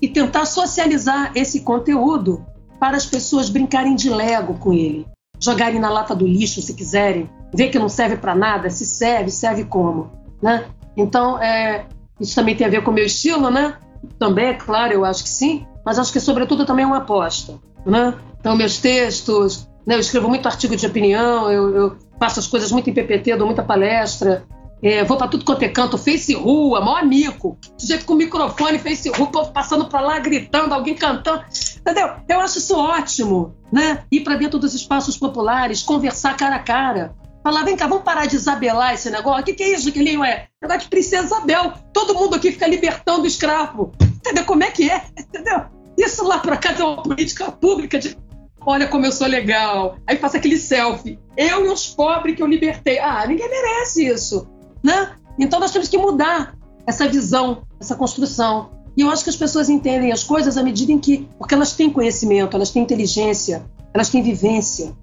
[0.00, 2.44] e tentar socializar esse conteúdo
[2.78, 5.06] para as pessoas brincarem de lego com ele,
[5.40, 9.30] jogarem na lata do lixo se quiserem, ver que não serve para nada, se serve,
[9.30, 10.10] serve como,
[10.42, 10.64] né?
[10.96, 11.86] Então, é,
[12.20, 13.76] isso também tem a ver com o meu estilo, né?
[14.18, 17.58] Também, é claro, eu acho que sim, mas acho que, sobretudo, também é uma aposta,
[17.84, 18.14] né?
[18.38, 22.70] Então, meus textos, né, eu escrevo muito artigo de opinião, eu, eu faço as coisas
[22.72, 24.44] muito em PPT, dou muita palestra,
[24.82, 27.56] é, vou para tudo quanto é canto, face rua, maior amigo.
[27.78, 31.44] Sujeito com microfone, face rua, o povo passando para lá, gritando, alguém cantando.
[31.78, 32.10] Entendeu?
[32.28, 34.02] Eu acho isso ótimo, né?
[34.10, 37.14] Ir para dentro dos espaços populares, conversar cara a cara.
[37.42, 39.40] Falar, vem cá, vamos parar de isabelar esse negócio.
[39.42, 40.28] O que, que é isso, Guilherme?
[40.28, 41.72] É negócio de princesa Isabel.
[41.92, 43.92] Todo mundo aqui fica libertando o escravo.
[44.00, 44.44] Entendeu?
[44.44, 45.02] Como é que é?
[45.18, 45.64] Entendeu?
[45.98, 48.16] Isso lá por acaso é uma política pública de
[48.64, 49.96] olha como eu sou legal.
[50.06, 51.18] Aí faça aquele selfie.
[51.36, 53.00] Eu e os pobres que eu libertei.
[53.00, 54.46] Ah, ninguém merece isso.
[54.82, 55.16] Né?
[55.36, 56.54] Então nós temos que mudar
[56.86, 58.70] essa visão, essa construção.
[58.96, 61.28] E eu acho que as pessoas entendem as coisas à medida em que.
[61.38, 64.96] Porque elas têm conhecimento, elas têm inteligência, elas têm vivência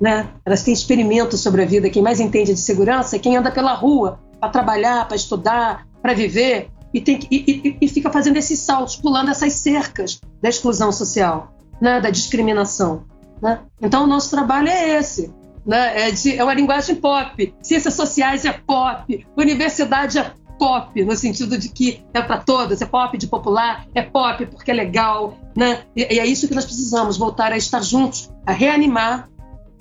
[0.00, 0.28] né?
[0.44, 1.90] Elas têm experimentos sobre a vida.
[1.90, 6.14] Quem mais entende de segurança é quem anda pela rua para trabalhar, para estudar, para
[6.14, 10.90] viver e, tem, e, e, e, fica fazendo esses saltos, pulando essas cercas da exclusão
[10.90, 12.00] social, né?
[12.00, 13.04] da discriminação.
[13.42, 13.60] Né?
[13.80, 15.32] Então, o nosso trabalho é esse.
[15.66, 16.08] Né?
[16.08, 17.54] É, de, é uma linguagem pop.
[17.62, 19.26] Ciências sociais é pop.
[19.36, 24.02] Universidade é pop, no sentido de que é para todas, é pop de popular, é
[24.02, 25.36] pop porque é legal.
[25.54, 25.82] Né?
[25.94, 29.28] E, e é isso que nós precisamos, voltar a estar juntos, a reanimar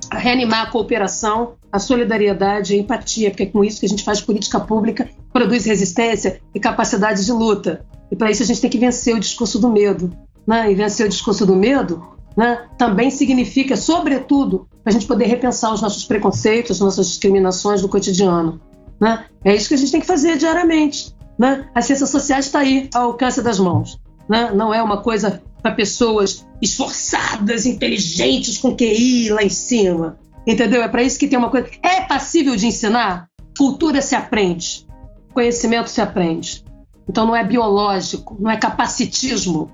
[0.09, 4.03] a reanimar a cooperação, a solidariedade, a empatia, porque é com isso que a gente
[4.03, 7.85] faz política pública, produz resistência e capacidade de luta.
[8.11, 10.11] E para isso a gente tem que vencer o discurso do medo.
[10.45, 10.71] Né?
[10.71, 15.81] E vencer o discurso do medo né, também significa, sobretudo, a gente poder repensar os
[15.81, 18.61] nossos preconceitos, as nossas discriminações do cotidiano.
[18.99, 19.25] Né?
[19.43, 21.13] É isso que a gente tem que fazer diariamente.
[21.37, 21.67] Né?
[21.75, 23.99] A ciência social está aí, ao alcance das mãos.
[24.29, 24.51] Né?
[24.53, 30.17] Não é uma coisa para pessoas esforçadas, inteligentes, com QI lá em cima.
[30.45, 30.81] Entendeu?
[30.81, 31.69] É para isso que tem uma coisa.
[31.83, 33.27] É passível de ensinar?
[33.57, 34.87] Cultura se aprende,
[35.33, 36.63] conhecimento se aprende.
[37.09, 39.71] Então não é biológico, não é capacitismo.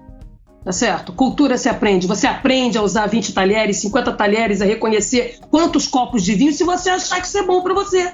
[0.63, 1.11] Tá certo?
[1.11, 2.07] Cultura se aprende.
[2.07, 6.63] Você aprende a usar 20 talheres, 50 talheres, a reconhecer quantos copos de vinho se
[6.63, 8.13] você achar que isso é bom para você.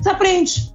[0.00, 0.72] Você aprende.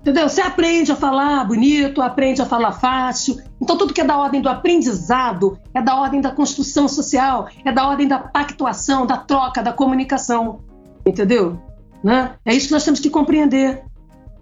[0.00, 0.28] Entendeu?
[0.28, 3.38] Você aprende a falar bonito, aprende a falar fácil.
[3.60, 7.70] Então, tudo que é da ordem do aprendizado é da ordem da construção social, é
[7.70, 10.60] da ordem da pactuação, da troca, da comunicação.
[11.04, 11.60] Entendeu?
[12.02, 12.32] Né?
[12.46, 13.82] É isso que nós temos que compreender.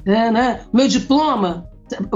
[0.07, 0.61] É, né?
[0.73, 1.69] Meu diploma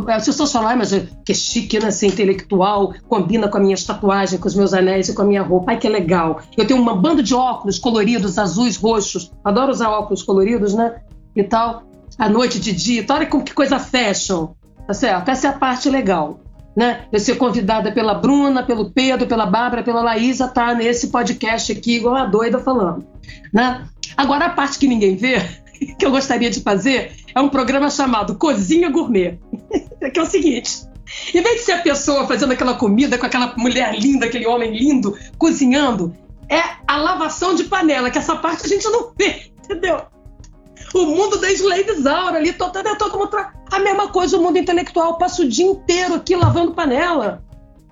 [0.09, 0.93] As pessoas falam, ah, mas
[1.25, 1.91] que chique, né?
[1.91, 5.43] Ser intelectual, combina com a minha tatuagem, com os meus anéis e com a minha
[5.43, 5.73] roupa.
[5.73, 6.41] Ai, que legal.
[6.57, 9.33] Eu tenho uma banda de óculos coloridos, azuis, roxos.
[9.43, 11.03] Adoro usar óculos coloridos, né?
[11.35, 11.83] E tal.
[12.19, 13.05] À noite, de dia.
[13.09, 14.49] Olha como que coisa fashion.
[14.87, 15.29] Tá certo?
[15.29, 16.41] Essa é a parte legal.
[16.77, 17.07] Né?
[17.13, 21.97] Eu ser convidada pela Bruna, pelo Pedro, pela Bárbara, pela Laísa, tá nesse podcast aqui,
[21.97, 23.07] igual a doida falando.
[23.53, 23.87] Né?
[24.17, 25.43] Agora, a parte que ninguém vê,
[25.99, 29.39] que eu gostaria de fazer, é um programa chamado Cozinha Gourmet.
[30.13, 30.87] que é o seguinte:
[31.35, 34.77] em vez de ser a pessoa fazendo aquela comida com aquela mulher linda, aquele homem
[34.77, 36.15] lindo, cozinhando,
[36.49, 40.03] é a lavação de panela, que essa parte a gente não vê, entendeu?
[40.95, 43.53] O mundo da Slave Zaura ali, tô, tô, tô, como tra...
[43.71, 45.17] a mesma coisa o mundo intelectual.
[45.17, 47.43] Passo o dia inteiro aqui lavando panela,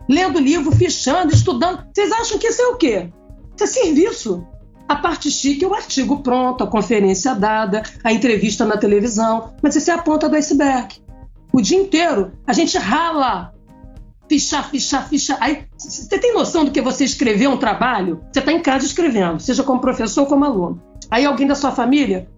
[0.09, 1.87] lendo livro, fichando, estudando.
[1.93, 3.11] Vocês acham que isso é o quê?
[3.57, 4.47] Isso é serviço.
[4.87, 9.55] A parte chique é o artigo pronto, a conferência dada, a entrevista na televisão.
[9.63, 10.97] Mas isso é a ponta do iceberg.
[11.53, 13.55] O dia inteiro a gente rala.
[14.29, 15.39] Fichar, fichar, fichar.
[15.41, 18.21] Aí, você tem noção do que você escrever um trabalho?
[18.31, 20.81] Você está em casa escrevendo, seja como professor ou como aluno.
[21.11, 22.29] Aí alguém da sua família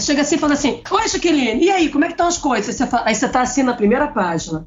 [0.00, 2.68] chega assim e fala assim: Oi, Jaqueline, e aí, como é que estão as coisas?
[2.68, 4.66] Aí você, fala, aí você tá assim na primeira página.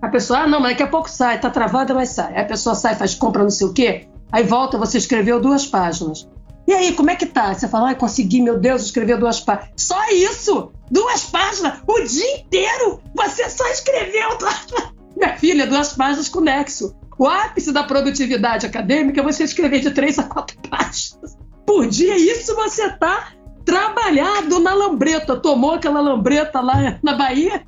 [0.00, 2.34] A pessoa, ah, não, mas daqui a pouco sai, tá travada, mas sai.
[2.34, 4.08] Aí a pessoa sai, faz compra, não sei o quê.
[4.30, 6.28] Aí volta, você escreveu duas páginas.
[6.66, 7.54] E aí, como é que tá?
[7.54, 9.70] Você fala, ai, consegui, meu Deus, escrever duas páginas.
[9.76, 10.70] Só isso!
[10.90, 11.80] Duas páginas!
[11.86, 13.00] O dia inteiro!
[13.14, 14.66] Você só escreveu duas
[15.16, 16.94] Minha filha, duas páginas com nexo.
[17.18, 21.36] O ápice da produtividade acadêmica é você escrever de três a quatro páginas
[21.66, 22.16] por dia.
[22.16, 23.32] Isso você tá
[23.68, 25.36] trabalhado na lambreta.
[25.36, 27.62] Tomou aquela lambreta lá na Bahia.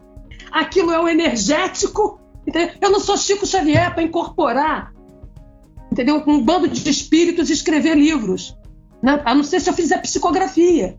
[0.50, 2.18] Aquilo é o energético.
[2.46, 2.74] Entendeu?
[2.80, 4.92] Eu não sou Chico Xavier para incorporar
[5.92, 6.22] entendeu?
[6.26, 8.56] um bando de espíritos e escrever livros
[9.02, 9.20] né?
[9.24, 10.96] a não ser se eu fizer psicografia.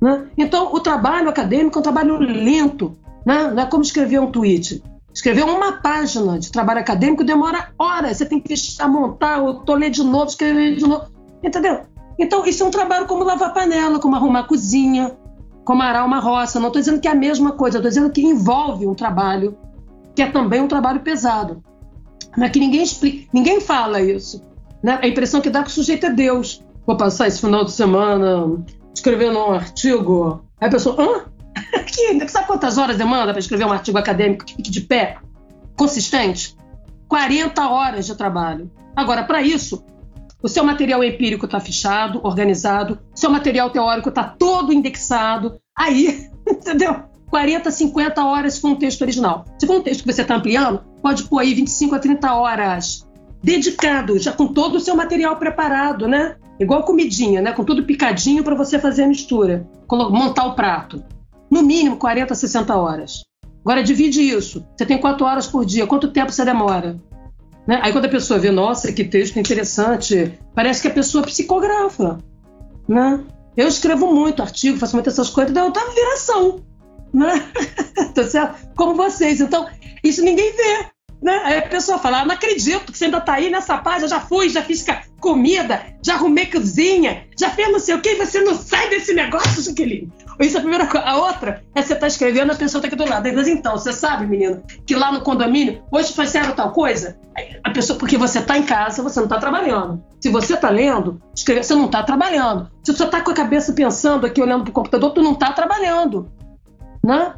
[0.00, 0.28] Né?
[0.36, 2.96] Então, o trabalho acadêmico é um trabalho lento,
[3.26, 3.48] né?
[3.48, 4.82] não é como escrever um tweet.
[5.12, 9.90] Escrever uma página de trabalho acadêmico demora horas, você tem que fechar, montar, ou ler
[9.90, 11.06] de novo, escrever de novo,
[11.42, 11.82] entendeu?
[12.18, 15.16] Então, isso é um trabalho como lavar panela, como arrumar a cozinha,
[15.64, 16.60] como arar uma roça.
[16.60, 19.56] Não estou dizendo que é a mesma coisa, estou dizendo que envolve um trabalho
[20.14, 21.62] que é também um trabalho pesado.
[22.36, 24.42] Mas que ninguém explica, ninguém fala isso.
[24.82, 24.98] Né?
[25.02, 28.62] A impressão que dá que o sujeito é Deus vou passar esse final de semana
[28.94, 30.44] escrevendo um artigo.
[30.60, 31.24] Aí a pessoa, hã?
[31.86, 35.18] que, sabe quantas horas demanda para escrever um artigo acadêmico que fique de pé,
[35.76, 36.56] consistente?
[37.08, 38.70] 40 horas de trabalho.
[38.94, 39.84] Agora, para isso,
[40.44, 45.58] o seu material empírico está fichado, organizado, o seu material teórico está todo indexado.
[45.74, 47.02] Aí, entendeu?
[47.30, 49.46] 40, 50 horas com um texto original.
[49.58, 53.08] Se for um texto que você está ampliando, pode pôr aí 25 a 30 horas
[53.42, 56.36] dedicado, já com todo o seu material preparado, né?
[56.60, 57.52] Igual comidinha, né?
[57.52, 61.02] Com tudo picadinho para você fazer a mistura, montar o prato.
[61.50, 63.22] No mínimo 40, 60 horas.
[63.64, 64.62] Agora divide isso.
[64.76, 65.86] Você tem quatro horas por dia.
[65.86, 67.00] Quanto tempo você demora?
[67.66, 67.80] Né?
[67.82, 72.18] Aí quando a pessoa vê, nossa, que texto interessante, parece que a pessoa psicografa.
[72.88, 73.20] Né?
[73.56, 76.64] Eu escrevo muito artigo, faço muitas essas coisas, então eu tava viração.
[77.12, 77.48] Né?
[78.14, 78.68] tá certo?
[78.76, 79.40] Como vocês.
[79.40, 79.66] Então,
[80.02, 80.86] isso ninguém vê.
[81.22, 81.40] Né?
[81.44, 84.20] Aí a pessoa fala: ah, não acredito que você ainda está aí nessa página, já
[84.20, 84.84] fui, já fiz
[85.20, 89.62] comida, já arrumei cozinha, já fiz não sei o que, você não sai desse negócio,
[89.62, 90.12] Jaqueline.
[90.40, 91.06] Isso é a primeira coisa.
[91.06, 93.26] A outra é você tá escrevendo, a pessoa tá aqui do lado.
[93.26, 97.16] Aí, então, você sabe, menino, que lá no condomínio, hoje fizeram tal coisa?
[97.62, 100.02] A pessoa, porque você tá em casa, você não tá trabalhando.
[100.20, 102.68] Se você tá lendo, escreve, você não tá trabalhando.
[102.82, 106.30] Se você tá com a cabeça pensando aqui, olhando pro computador, tu não tá trabalhando.
[107.04, 107.34] Né?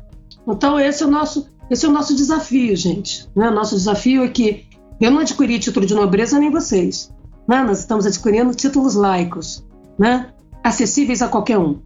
[0.46, 3.28] Então, esse é o nosso esse é o nosso desafio, gente.
[3.34, 3.50] Né?
[3.50, 4.66] Nosso desafio é que
[5.00, 7.12] eu não adquiri título de nobreza nem vocês.
[7.46, 7.62] Né?
[7.62, 9.64] Nós estamos adquirindo títulos laicos,
[9.98, 10.30] né?
[10.62, 11.80] acessíveis a qualquer um.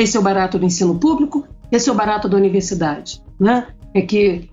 [0.00, 3.22] Esse é o barato do ensino público, esse é o barato da universidade.
[3.38, 3.66] Né?
[3.92, 4.48] É que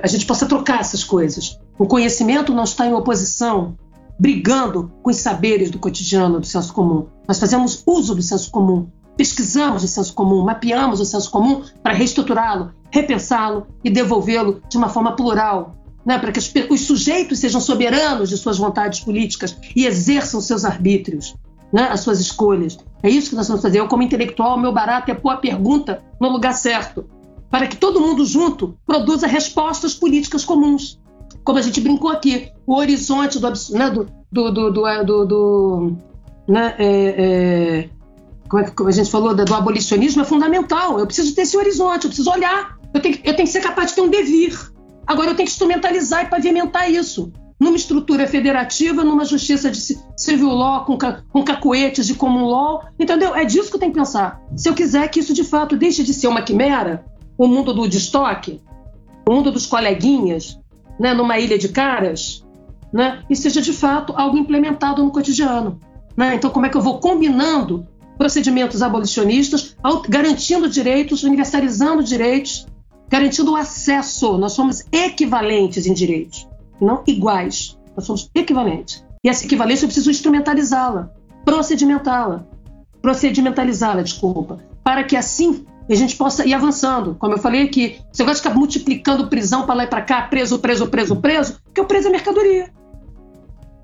[0.00, 1.58] a gente possa trocar essas coisas.
[1.76, 3.76] O conhecimento não está em oposição,
[4.20, 7.08] brigando com os saberes do cotidiano, do senso comum.
[7.26, 8.86] Nós fazemos uso do senso comum,
[9.16, 14.88] pesquisamos o senso comum, mapeamos o senso comum para reestruturá-lo, repensá-lo e devolvê-lo de uma
[14.88, 15.74] forma plural,
[16.06, 20.64] né, para que os, os, sujeitos sejam soberanos de suas vontades políticas e exerçam seus
[20.64, 21.34] arbítrios,
[21.74, 22.78] né, as suas escolhas.
[23.02, 23.80] É isso que nós vamos fazer.
[23.80, 27.04] Eu, como intelectual, meu barato é pôr a pergunta no lugar certo,
[27.50, 31.00] para que todo mundo junto produza respostas políticas comuns.
[31.42, 35.96] Como a gente brincou aqui, o horizonte do, né, do, do, do, do, do, do
[36.46, 37.88] né, é, é, é,
[38.76, 41.00] como a gente falou, do abolicionismo é fundamental.
[41.00, 43.90] Eu preciso ter esse horizonte, eu preciso olhar eu tenho, eu tenho que ser capaz
[43.90, 44.56] de ter um devir.
[45.04, 49.78] Agora, eu tenho que instrumentalizar e pavimentar isso numa estrutura federativa, numa justiça de
[50.16, 50.98] civil law, com,
[51.32, 53.34] com cacoetes de common law, entendeu?
[53.34, 54.40] É disso que tenho que pensar.
[54.56, 57.04] Se eu quiser que isso de fato deixe de ser uma quimera,
[57.38, 58.60] o mundo do destoque,
[59.28, 60.58] o mundo dos coleguinhas,
[60.98, 62.44] né, numa ilha de caras,
[62.92, 65.80] né, e seja de fato algo implementado no cotidiano.
[66.16, 66.34] Né?
[66.34, 67.86] Então, como é que eu vou combinando
[68.16, 69.76] procedimentos abolicionistas,
[70.08, 72.66] garantindo direitos, universalizando direitos,
[73.08, 74.38] garantindo o acesso?
[74.38, 76.46] Nós somos equivalentes em direitos,
[76.80, 77.78] não iguais.
[77.96, 79.04] Nós somos equivalentes.
[79.22, 81.10] E essa equivalência eu preciso instrumentalizá-la,
[81.44, 82.44] procedimentá-la,
[83.00, 87.14] procedimentalizá-la, desculpa, para que assim a gente possa ir avançando.
[87.18, 90.58] Como eu falei aqui, você vai ficar multiplicando prisão para lá e para cá, preso,
[90.58, 92.70] preso, preso, preso, porque o preso é mercadoria.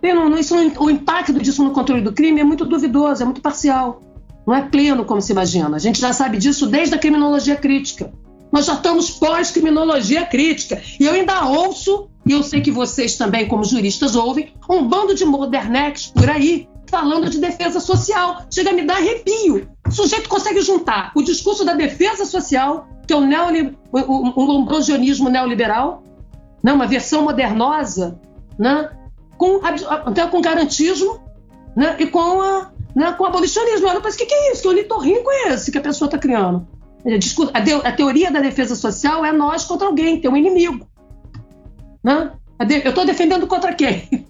[0.03, 4.01] Não, isso, o impacto disso no controle do crime é muito duvidoso, é muito parcial.
[4.47, 5.77] Não é pleno como se imagina.
[5.77, 8.11] A gente já sabe disso desde a criminologia crítica.
[8.51, 10.83] Nós já estamos pós-criminologia crítica.
[10.99, 15.17] E eu ainda ouço, e eu sei que vocês também, como juristas, ouvem, um bando
[15.17, 18.43] de modernex por aí falando de defesa social.
[18.49, 19.69] Chega a me dar arrepio.
[19.85, 25.29] O sujeito consegue juntar o discurso da defesa social, que é o, neoli, o, o
[25.29, 26.05] neoliberal,
[26.63, 28.21] né, uma versão modernosa,
[28.57, 28.89] né,
[29.37, 31.19] com, até com garantismo
[31.75, 33.89] né, e com, a, né, com abolicionismo.
[33.89, 34.63] Olha, mas o que, que é isso?
[34.63, 36.65] Que ornitorrinco é esse que a pessoa está criando?
[37.83, 40.87] A, teoria da defesa social é nós contra alguém, tem um inimigo.
[42.03, 42.33] Né?
[42.85, 44.09] Eu estou defendendo contra quem?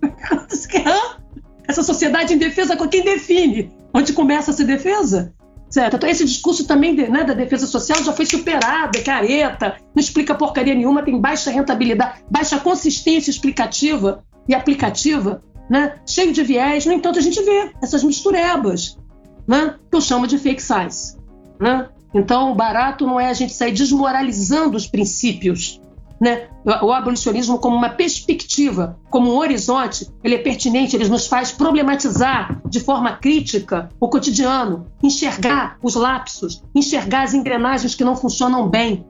[1.67, 5.33] essa sociedade em defesa com quem define onde começa essa defesa.
[5.69, 5.97] Certo?
[5.97, 10.35] Então, esse discurso também né, da defesa social já foi superado, é careta, não explica
[10.35, 15.41] porcaria nenhuma, tem baixa rentabilidade, baixa consistência explicativa e aplicativa,
[15.71, 16.87] né, cheio de viés.
[16.87, 18.99] No entanto, a gente vê essas misturebas,
[19.47, 21.17] né, que eu chamo de fake science.
[21.61, 21.89] Né?
[22.13, 25.80] Então, barato não é a gente sair desmoralizando os princípios
[26.21, 26.49] né,
[26.83, 32.61] o abolicionismo como uma perspectiva, como um horizonte, ele é pertinente, ele nos faz problematizar
[32.69, 39.07] de forma crítica o cotidiano, enxergar os lapsos, enxergar as engrenagens que não funcionam bem.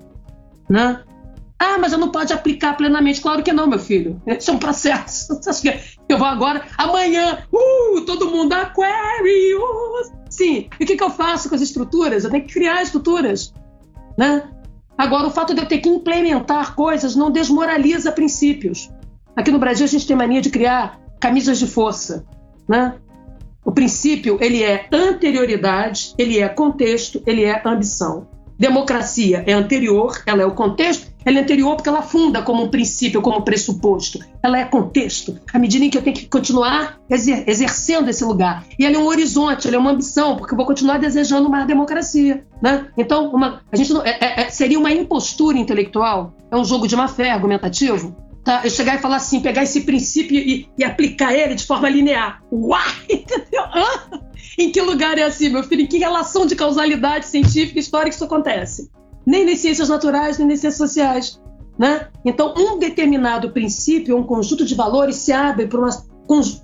[0.68, 1.02] Né?
[1.58, 3.20] Ah, mas eu não pode aplicar plenamente.
[3.20, 4.22] Claro que não, meu filho.
[4.26, 5.38] Isso é um processo.
[6.08, 10.10] Eu vou agora, amanhã, uh, todo mundo Aquarius.
[10.28, 10.68] Sim.
[10.80, 12.24] E o que, que eu faço com as estruturas?
[12.24, 13.52] Eu tenho que criar estruturas.
[14.18, 14.42] Né?
[15.00, 18.90] Agora, o fato de eu ter que implementar coisas não desmoraliza princípios.
[19.34, 22.26] Aqui no Brasil, a gente tem mania de criar camisas de força.
[22.68, 22.96] Né?
[23.64, 28.28] O princípio ele é anterioridade, ele é contexto, ele é ambição.
[28.60, 32.68] Democracia é anterior, ela é o contexto, ela é anterior porque ela funda como um
[32.68, 34.18] princípio, como um pressuposto.
[34.42, 38.66] Ela é contexto, à medida em que eu tenho que continuar exer exercendo esse lugar.
[38.78, 41.66] E ela é um horizonte, ela é uma ambição, porque eu vou continuar desejando mais
[41.66, 42.44] democracia.
[42.60, 42.86] Né?
[42.98, 46.86] Então, uma, a gente não, é, é, é seria uma impostura intelectual, é um jogo
[46.86, 48.62] de má fé argumentativo, Tá?
[48.64, 52.42] Eu chegar e falar assim, pegar esse princípio e, e aplicar ele de forma linear.
[52.50, 52.94] Uai!
[53.10, 53.62] Entendeu?
[54.60, 55.80] Em que lugar é assim, meu filho?
[55.80, 58.90] Em que relação de causalidade científica e histórica isso acontece?
[59.24, 61.40] Nem nas ciências naturais, nem nas ciências sociais.
[61.78, 62.08] Né?
[62.26, 65.88] Então, um determinado princípio, um conjunto de valores se abre para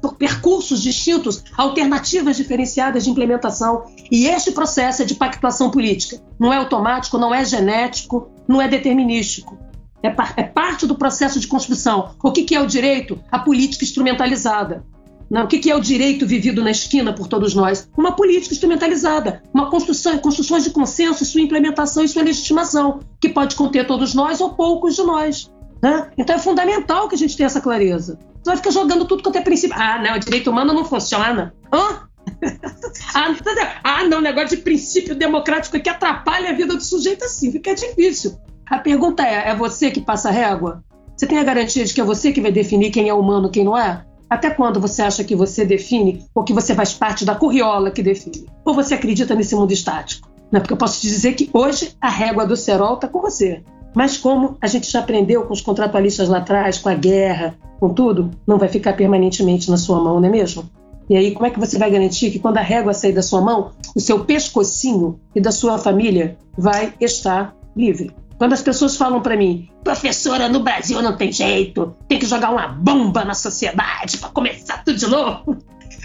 [0.03, 3.85] por percursos distintos, alternativas diferenciadas de implementação.
[4.13, 6.23] E este processo é de pactuação política.
[6.39, 9.59] Não é automático, não é genético, não é determinístico.
[10.03, 12.15] É, é parte do processo de construção.
[12.23, 13.19] O que é o direito?
[13.33, 14.85] A política instrumentalizada.
[15.31, 17.89] Não, o que, é o direito vivido na esquina por todos nós?
[17.97, 23.57] Uma política instrumentalizada, uma construção, construções de consenso, sua implementação e sua legitimação, que pode
[23.57, 25.51] conter todos nós ou poucos de nós.
[25.83, 26.11] Né?
[26.17, 28.19] Então é fundamental que a gente tenha essa clareza.
[28.37, 29.77] Você vai ficar jogando tudo quanto é princípio.
[29.77, 31.53] Ah, não, o direito humano não funciona.
[31.73, 32.07] Hã?
[33.15, 33.35] ah,
[33.83, 38.39] ah, não, negócio de princípio democrático que atrapalha a vida do sujeito assim, fica difícil.
[38.67, 40.85] A pergunta é: é você que passa a régua?
[41.17, 43.51] Você tem a garantia de que é você que vai definir quem é humano e
[43.51, 44.05] quem não é?
[44.29, 48.03] Até quando você acha que você define ou que você faz parte da curriola que
[48.03, 48.47] define?
[48.65, 50.29] Ou você acredita nesse mundo estático?
[50.51, 53.63] Não, porque eu posso te dizer que hoje a régua do cerol está com você.
[53.95, 57.89] Mas como a gente já aprendeu com os contratualistas lá atrás, com a guerra, com
[57.89, 60.69] tudo, não vai ficar permanentemente na sua mão, não é mesmo?
[61.09, 63.41] E aí, como é que você vai garantir que quando a régua sair da sua
[63.41, 68.11] mão, o seu pescocinho e da sua família vai estar livre?
[68.39, 72.51] Quando as pessoas falam para mim, professora, no Brasil não tem jeito, tem que jogar
[72.51, 75.57] uma bomba na sociedade para começar tudo de novo.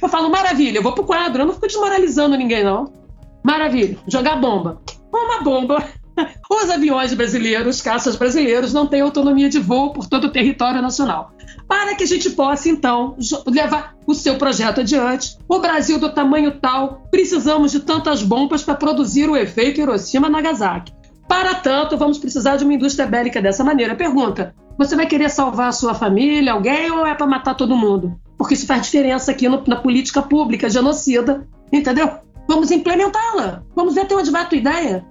[0.01, 2.91] Eu falo, maravilha, eu vou pro quadro, eu não fico desmoralizando ninguém, não.
[3.43, 4.81] Maravilha, jogar bomba.
[5.13, 5.83] Uma bomba.
[6.49, 11.33] Os aviões brasileiros, caças brasileiros, não têm autonomia de voo por todo o território nacional.
[11.67, 13.15] Para que a gente possa, então,
[13.47, 18.75] levar o seu projeto adiante, o Brasil do tamanho tal, precisamos de tantas bombas para
[18.75, 21.00] produzir o efeito Hiroshima-Nagasaki.
[21.31, 23.95] Para tanto, vamos precisar de uma indústria bélica dessa maneira.
[23.95, 28.19] Pergunta: você vai querer salvar a sua família, alguém, ou é para matar todo mundo?
[28.37, 32.17] Porque isso faz diferença aqui no, na política pública genocida, entendeu?
[32.49, 33.63] Vamos implementá-la.
[33.73, 35.05] Vamos ver até onde vai a tua ideia.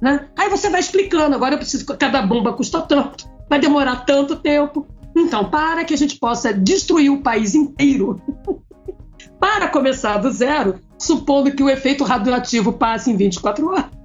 [0.00, 0.26] Né?
[0.36, 1.36] Aí você vai explicando.
[1.36, 3.30] Agora eu preciso, cada bomba custa tanto.
[3.48, 4.84] vai demorar tanto tempo.
[5.16, 8.20] Então, para que a gente possa destruir o país inteiro,
[9.38, 14.01] para começar do zero, supondo que o efeito radioativo passe em 24 horas,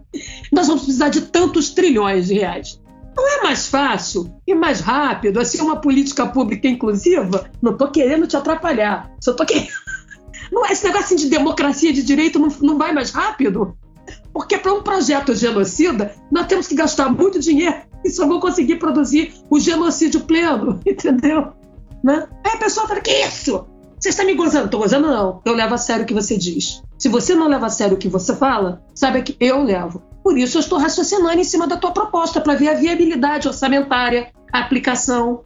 [0.52, 2.80] nós vamos precisar de tantos trilhões de reais.
[3.16, 7.50] Não é mais fácil e mais rápido, assim, uma política pública inclusiva?
[7.62, 9.68] Não estou querendo te atrapalhar, só estou querendo.
[10.52, 13.78] Não é esse negócio de democracia de direito não, não vai mais rápido?
[14.32, 18.78] Porque para um projeto genocida, nós temos que gastar muito dinheiro e só vou conseguir
[18.78, 21.52] produzir o genocídio pleno, entendeu?
[22.02, 22.28] Né?
[22.46, 23.68] Aí a pessoa fala: que isso?
[24.00, 24.66] Você está me gozando?
[24.66, 25.42] Estou gozando, não.
[25.44, 26.84] Eu levo a sério o que você diz.
[26.98, 30.04] Se você não leva a sério o que você fala, sabe que eu levo.
[30.24, 34.32] Por isso eu estou raciocinando em cima da tua proposta para ver a viabilidade orçamentária,
[34.54, 35.44] a aplicação.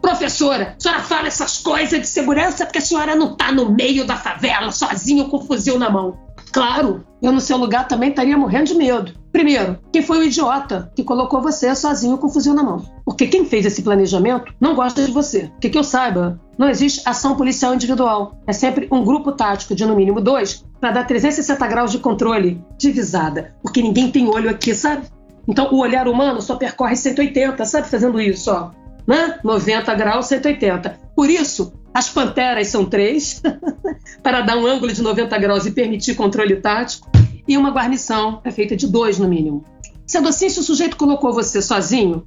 [0.00, 4.04] Professora, a senhora fala essas coisas de segurança porque a senhora não está no meio
[4.06, 6.18] da favela, sozinho com o fuzil na mão.
[6.52, 9.14] Claro, eu no seu lugar também estaria morrendo de medo.
[9.34, 12.84] Primeiro, quem foi o idiota que colocou você sozinho com o fuzil na mão?
[13.04, 15.50] Porque quem fez esse planejamento não gosta de você.
[15.60, 18.38] Que que eu saiba, não existe ação policial individual.
[18.46, 22.62] É sempre um grupo tático de no mínimo dois para dar 360 graus de controle
[22.78, 23.56] divisada.
[23.60, 25.08] Porque ninguém tem olho aqui, sabe?
[25.48, 27.88] Então o olhar humano só percorre 180, sabe?
[27.88, 28.70] Fazendo isso, ó.
[29.04, 29.40] Né?
[29.42, 30.96] 90 graus, 180.
[31.16, 33.42] Por isso, as panteras são três,
[34.22, 37.10] para dar um ângulo de 90 graus e permitir controle tático.
[37.46, 39.64] E uma guarnição é feita de dois, no mínimo.
[40.06, 42.26] Sendo assim, se o sujeito colocou você sozinho,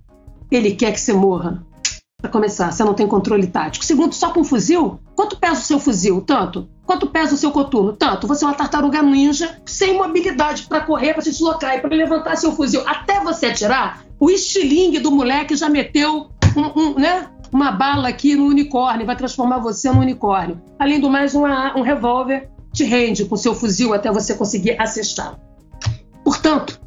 [0.49, 1.63] ele quer que você morra.
[2.20, 3.86] Para começar, você não tem controle tático.
[3.86, 4.99] Segundo, só com fuzil?
[5.15, 6.20] Quanto pesa o seu fuzil?
[6.22, 6.68] Tanto.
[6.84, 7.93] Quanto pesa o seu coturno?
[7.93, 8.26] Tanto.
[8.26, 12.36] Você é uma tartaruga ninja sem mobilidade para correr, para se deslocar e para levantar
[12.36, 12.82] seu fuzil.
[12.88, 18.36] Até você atirar, o estilingue do moleque já meteu um, um, né, uma bala aqui
[18.36, 20.59] no unicórnio, vai transformar você no unicórnio.
[20.80, 25.39] Além do mais, uma, um revólver te rende com seu fuzil até você conseguir assestar.
[26.23, 26.80] Portanto,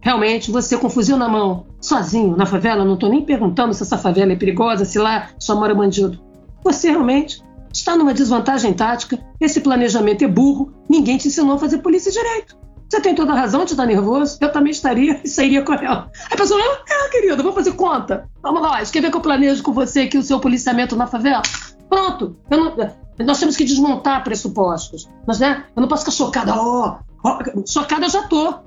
[0.00, 3.96] realmente, você com fuzil na mão, sozinho, na favela, não estou nem perguntando se essa
[3.96, 6.18] favela é perigosa, se lá só mora bandido.
[6.64, 11.78] Você realmente está numa desvantagem tática, esse planejamento é burro, ninguém te ensinou a fazer
[11.78, 12.58] polícia direito.
[12.88, 16.10] Você tem toda a razão de estar nervoso, eu também estaria e sairia com ela.
[16.28, 18.28] A pessoa, ah, querido, vamos fazer conta.
[18.42, 21.42] Vamos lá, ver que eu planejo com você aqui o seu policiamento na favela?
[21.88, 22.74] Pronto, não,
[23.24, 25.08] nós temos que desmontar pressupostos.
[25.26, 28.60] Nós, né, eu não posso ficar chocada, oh, oh, chocada eu já tô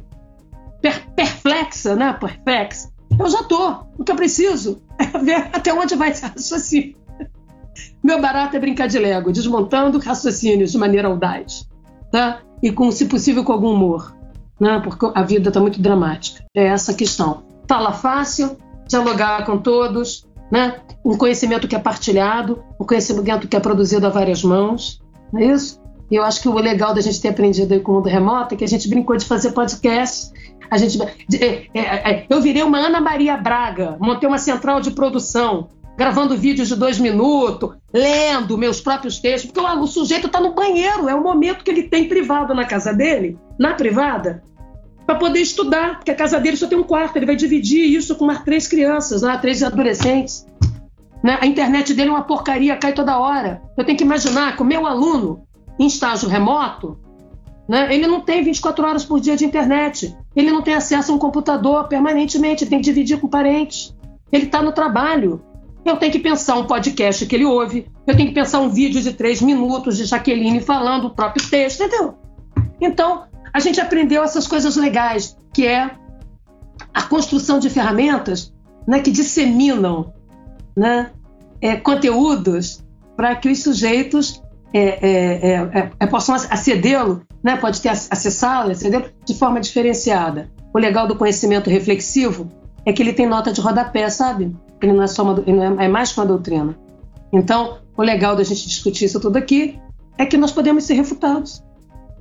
[0.83, 2.13] per, perplexa, né?
[2.13, 2.91] Perplexa.
[3.17, 3.85] Eu já tô.
[3.97, 6.95] O que eu preciso é ver até onde vai esse raciocínio.
[8.03, 11.67] Meu barato é brincar de Lego, desmontando raciocínios de maneira audaz,
[12.11, 12.41] tá?
[12.61, 14.15] E com, se possível, com algum humor,
[14.59, 14.79] né?
[14.83, 16.43] Porque a vida está muito dramática.
[16.53, 17.43] É essa a questão.
[17.67, 20.75] Fala fácil, dialogar com todos, né?
[21.03, 25.01] Um conhecimento que é partilhado, um conhecimento que é produzido a várias mãos,
[25.33, 25.81] não é isso?
[26.11, 28.53] E eu acho que o legal da gente ter aprendido aí com o mundo remoto
[28.53, 30.31] é que a gente brincou de fazer podcast
[30.73, 34.89] a gente, é, é, é, eu virei uma Ana Maria Braga, montei uma central de
[34.89, 40.39] produção, gravando vídeos de dois minutos, lendo meus próprios textos, porque o, o sujeito está
[40.39, 44.43] no banheiro, é o momento que ele tem privado na casa dele, na privada,
[45.05, 48.15] para poder estudar, porque a casa dele só tem um quarto, ele vai dividir isso
[48.15, 50.45] com três crianças, lá, três adolescentes.
[51.23, 51.37] Né?
[51.41, 53.61] A internet dele é uma porcaria, cai toda hora.
[53.77, 55.43] Eu tenho que imaginar que o meu aluno,
[55.79, 56.97] em estágio remoto,
[57.67, 57.93] né?
[57.93, 60.15] Ele não tem 24 horas por dia de internet.
[60.35, 63.95] Ele não tem acesso a um computador permanentemente, tem que dividir com parentes.
[64.31, 65.41] Ele está no trabalho.
[65.85, 69.01] Eu tenho que pensar um podcast que ele ouve, eu tenho que pensar um vídeo
[69.01, 72.15] de três minutos de Jaqueline falando o próprio texto, entendeu?
[72.79, 73.23] Então,
[73.53, 75.91] a gente aprendeu essas coisas legais, que é
[76.93, 78.51] a construção de ferramentas
[78.87, 80.13] né, que disseminam
[80.75, 81.11] né,
[81.61, 82.83] é, conteúdos
[83.15, 84.41] para que os sujeitos
[84.73, 90.49] é, é, é, é possam acedê-lo né, pode ter acessá-lo, acedê-lo de forma diferenciada.
[90.73, 92.47] O legal do conhecimento reflexivo
[92.85, 94.55] é que ele tem nota de rodapé, sabe?
[94.81, 96.75] Ele não é só uma, não é, é mais que uma doutrina.
[97.31, 99.77] Então, o legal da gente discutir isso tudo aqui
[100.17, 101.61] é que nós podemos ser refutados.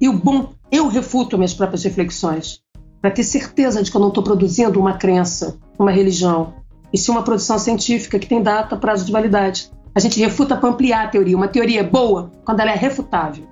[0.03, 2.61] E o bom, eu refuto minhas próprias reflexões
[3.00, 6.55] para ter certeza de que eu não estou produzindo uma crença, uma religião,
[6.92, 9.70] e sim uma produção científica que tem data, prazo de validade.
[9.94, 11.36] A gente refuta para ampliar a teoria.
[11.36, 13.46] Uma teoria é boa quando ela é refutável.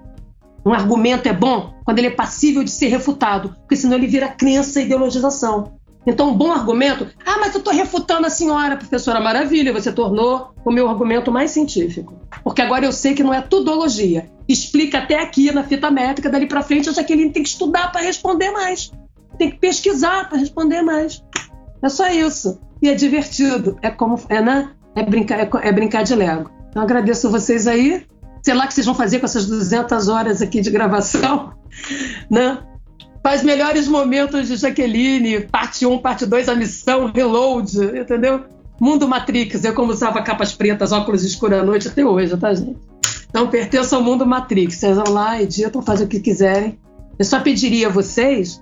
[0.67, 4.29] Um argumento é bom quando ele é passível de ser refutado, porque senão ele vira
[4.29, 5.79] crença e ideologização.
[6.07, 7.07] Então, um bom argumento.
[7.25, 9.73] Ah, mas eu estou refutando a senhora, professora Maravilha.
[9.73, 12.15] Você tornou o meu argumento mais científico.
[12.43, 14.31] Porque agora eu sei que não é tudologia.
[14.49, 18.01] Explica até aqui na fita métrica, dali para frente, a Jaqueline tem que estudar para
[18.01, 18.91] responder mais.
[19.39, 21.23] Tem que pesquisar para responder mais.
[21.83, 22.59] É só isso.
[22.83, 23.79] E é divertido.
[23.83, 24.19] É como.
[24.29, 24.71] É, né?
[24.95, 26.51] é, brincar, é, é brincar de Lego.
[26.71, 28.07] Então, agradeço vocês aí
[28.43, 31.53] sei lá o que vocês vão fazer com essas 200 horas aqui de gravação,
[32.31, 32.59] né?
[33.23, 38.45] Faz melhores momentos de Jaqueline, parte 1, parte 2, a missão, reload, entendeu?
[38.81, 39.63] Mundo Matrix.
[39.63, 42.79] Eu, como usava capas pretas, óculos escuros à noite, até hoje, tá, gente?
[43.29, 44.77] Então, pertenço ao Mundo Matrix.
[44.77, 46.79] Vocês vão lá, editam, fazem o que quiserem.
[47.19, 48.61] Eu só pediria a vocês,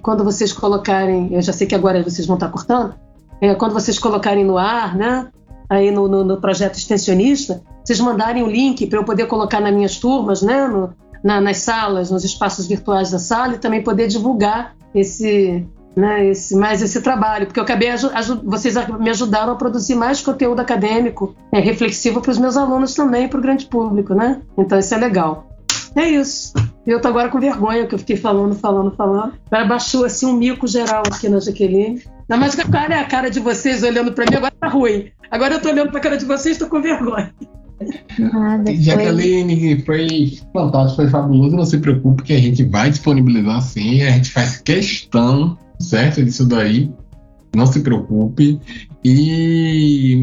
[0.00, 2.94] quando vocês colocarem, eu já sei que agora vocês vão estar cortando,
[3.40, 5.28] é, quando vocês colocarem no ar, né?
[5.68, 9.74] Aí no, no, no projeto extensionista, vocês mandarem o link para eu poder colocar nas
[9.74, 10.68] minhas turmas, né?
[10.68, 16.26] No, na, nas salas, nos espaços virtuais da sala e também poder divulgar esse, né,
[16.28, 17.88] esse, mais esse trabalho, porque eu acabei
[18.44, 23.28] vocês me ajudaram a produzir mais conteúdo acadêmico é, reflexivo para os meus alunos também,
[23.28, 24.42] para o grande público, né?
[24.58, 25.46] Então isso é legal.
[25.96, 26.52] É isso.
[26.86, 29.32] Eu tô agora com vergonha que eu fiquei falando, falando, falando.
[29.50, 32.02] Agora baixou assim um mico geral aqui na Jaqueline.
[32.28, 35.10] Mais que a cara é a cara de vocês olhando para mim, agora tá ruim.
[35.30, 37.32] Agora eu tô olhando para a cara de vocês tô com vergonha.
[38.18, 41.56] Nada, Jaqueline, foi fantástico, foi fabuloso.
[41.56, 46.46] Não se preocupe que a gente vai disponibilizar sim, a gente faz questão, certo, disso
[46.46, 46.90] daí.
[47.54, 48.60] Não se preocupe.
[49.08, 50.14] E,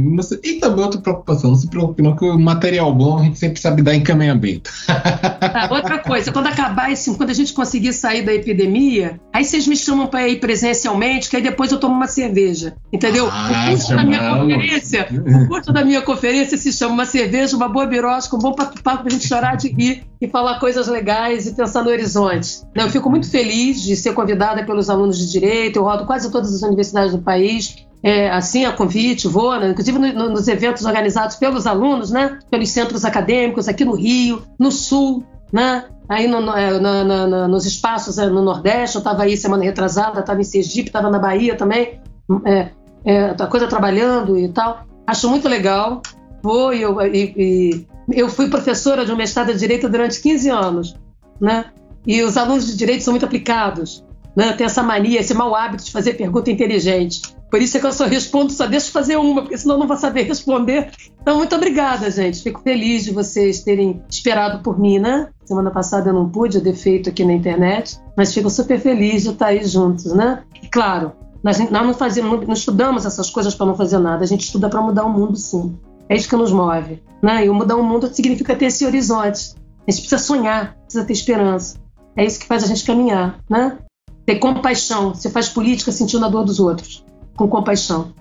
[0.43, 3.57] e também outra preocupação, não se preocupe não, que o material bom a gente sempre
[3.61, 4.69] sabe dar encaminhamento.
[4.89, 9.67] Ah, outra coisa, quando acabar esse, quando a gente conseguir sair da epidemia, aí vocês
[9.67, 13.29] me chamam para ir presencialmente, que aí depois eu tomo uma cerveja, entendeu?
[13.31, 17.55] Ah, o curso da minha conferência, o curso da minha conferência se chama uma cerveja,
[17.55, 20.87] uma boa birosca, um bom papo para a gente chorar de rir e falar coisas
[20.87, 22.61] legais e pensar no horizonte.
[22.75, 26.53] Eu fico muito feliz de ser convidada pelos alunos de direito, eu rodo quase todas
[26.53, 29.69] as universidades do país é, assim a convite, vou, né?
[29.69, 32.37] inclusive no, no, nos eventos organizados pelos alunos, né?
[32.51, 35.85] pelos centros acadêmicos aqui no Rio, no Sul, né?
[36.09, 40.43] aí no, é, nos espaços é, no Nordeste, eu estava aí semana retrasada, estava em
[40.43, 42.01] Sergipe, estava na Bahia também,
[42.43, 42.69] é,
[43.05, 44.85] é, a coisa trabalhando e tal.
[45.07, 46.01] Acho muito legal.
[46.41, 50.49] Vou e eu, e, e, eu fui professora de uma mestrado de Direito durante 15
[50.49, 50.95] anos,
[51.39, 51.65] né?
[52.05, 54.03] E os alunos de Direito são muito aplicados,
[54.35, 54.53] né?
[54.53, 57.21] Tem essa mania, esse mau hábito de fazer pergunta inteligente.
[57.49, 59.87] Por isso é que eu só respondo, só deixo fazer uma, porque senão eu não
[59.87, 60.89] vou saber responder.
[61.21, 62.41] Então, muito obrigada, gente.
[62.41, 65.29] Fico feliz de vocês terem esperado por mim, né?
[65.45, 69.21] Semana passada eu não pude, eu dei feito aqui na internet, mas fico super feliz
[69.21, 70.41] de estar aí juntos, né?
[70.63, 71.11] E claro,
[71.43, 74.81] nós não fazemos, não estudamos essas coisas para não fazer nada, a gente estuda para
[74.81, 75.77] mudar o mundo, sim.
[76.09, 77.45] É isso que nos move, né?
[77.45, 79.53] E mudar o mundo significa ter esse horizonte.
[79.87, 81.77] A gente precisa sonhar, precisa ter esperança.
[82.15, 83.77] É isso que faz a gente caminhar, né?
[84.25, 85.13] Ter compaixão.
[85.13, 87.03] Você faz política sentindo a dor dos outros
[87.35, 88.13] com compaixão,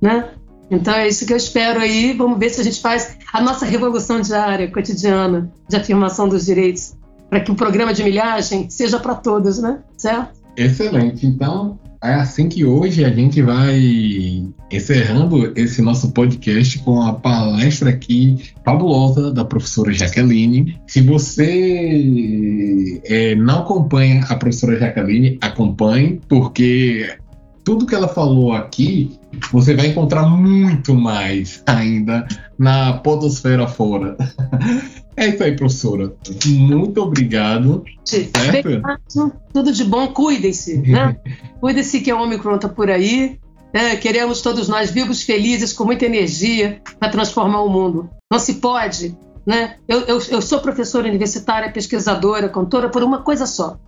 [0.00, 0.30] né?
[0.70, 2.12] Então é isso que eu espero aí.
[2.12, 6.94] Vamos ver se a gente faz a nossa revolução diária, cotidiana, de afirmação dos direitos,
[7.30, 9.80] para que o programa de milhagem seja para todos, né?
[9.96, 10.38] Certo?
[10.56, 11.26] Excelente.
[11.26, 17.90] Então, é assim que hoje a gente vai encerrando esse nosso podcast com a palestra
[17.90, 20.78] aqui fabulosa da professora Jaqueline.
[20.86, 27.16] Se você é, não acompanha a professora Jaqueline, acompanhe, porque
[27.64, 29.18] tudo que ela falou aqui,
[29.52, 32.26] você vai encontrar muito mais ainda
[32.58, 34.16] na podosfera fora.
[35.18, 36.14] É isso aí, professora.
[36.46, 37.82] Muito obrigado.
[38.04, 38.80] Certo?
[39.52, 41.16] Tudo de bom, cuidem-se, né?
[41.60, 43.36] cuidem-se que a Omicron está por aí.
[43.72, 48.08] É, queremos todos nós vivos, felizes, com muita energia para transformar o mundo.
[48.30, 49.16] Não se pode,
[49.46, 49.76] né?
[49.86, 53.78] Eu, eu, eu sou professora universitária, pesquisadora, cantora, por uma coisa só.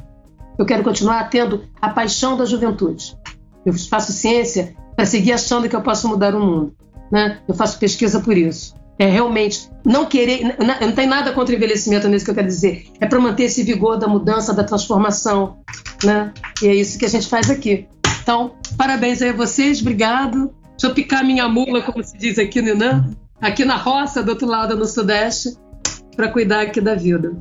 [0.59, 3.17] Eu quero continuar tendo a paixão da juventude.
[3.65, 6.75] Eu faço ciência para seguir achando que eu posso mudar o mundo.
[7.11, 7.39] Né?
[7.49, 8.75] Eu faço pesquisa por isso.
[8.99, 10.57] É realmente não querer.
[10.59, 12.87] Não tem nada contra o envelhecimento nisso que eu quero dizer.
[13.01, 15.59] É para manter esse vigor da mudança, da transformação.
[16.05, 16.33] Né?
[16.63, 17.89] E é isso que a gente faz aqui.
[18.23, 20.55] Então, parabéns aí a vocês, obrigado.
[20.71, 23.05] Deixa eu picar minha mula, como se diz aqui, né?
[23.41, 25.57] aqui na roça, do outro lado, no Sudeste,
[26.15, 27.33] para cuidar aqui da vida.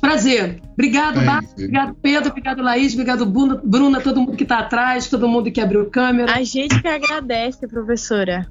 [0.00, 0.60] Prazer.
[0.72, 2.30] Obrigado, é Obrigado, Pedro.
[2.30, 2.92] Obrigado, Laís.
[2.92, 6.34] Obrigado, Bruna, Bruna todo mundo que está atrás, todo mundo que abriu câmera.
[6.34, 8.46] A gente que agradece, professora.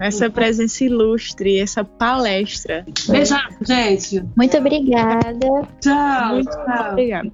[0.00, 2.86] Essa presença ilustre, essa palestra.
[3.08, 4.24] Beijo, gente.
[4.36, 5.68] Muito obrigada.
[5.80, 6.34] Tchau.
[6.34, 6.92] Muito tchau.
[6.92, 7.30] obrigada.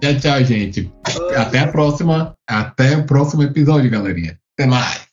[0.00, 0.20] Tchau.
[0.20, 0.92] tchau, gente.
[1.36, 2.32] Até a próxima.
[2.48, 4.38] Até o próximo episódio, galerinha.
[4.56, 5.05] Até mais.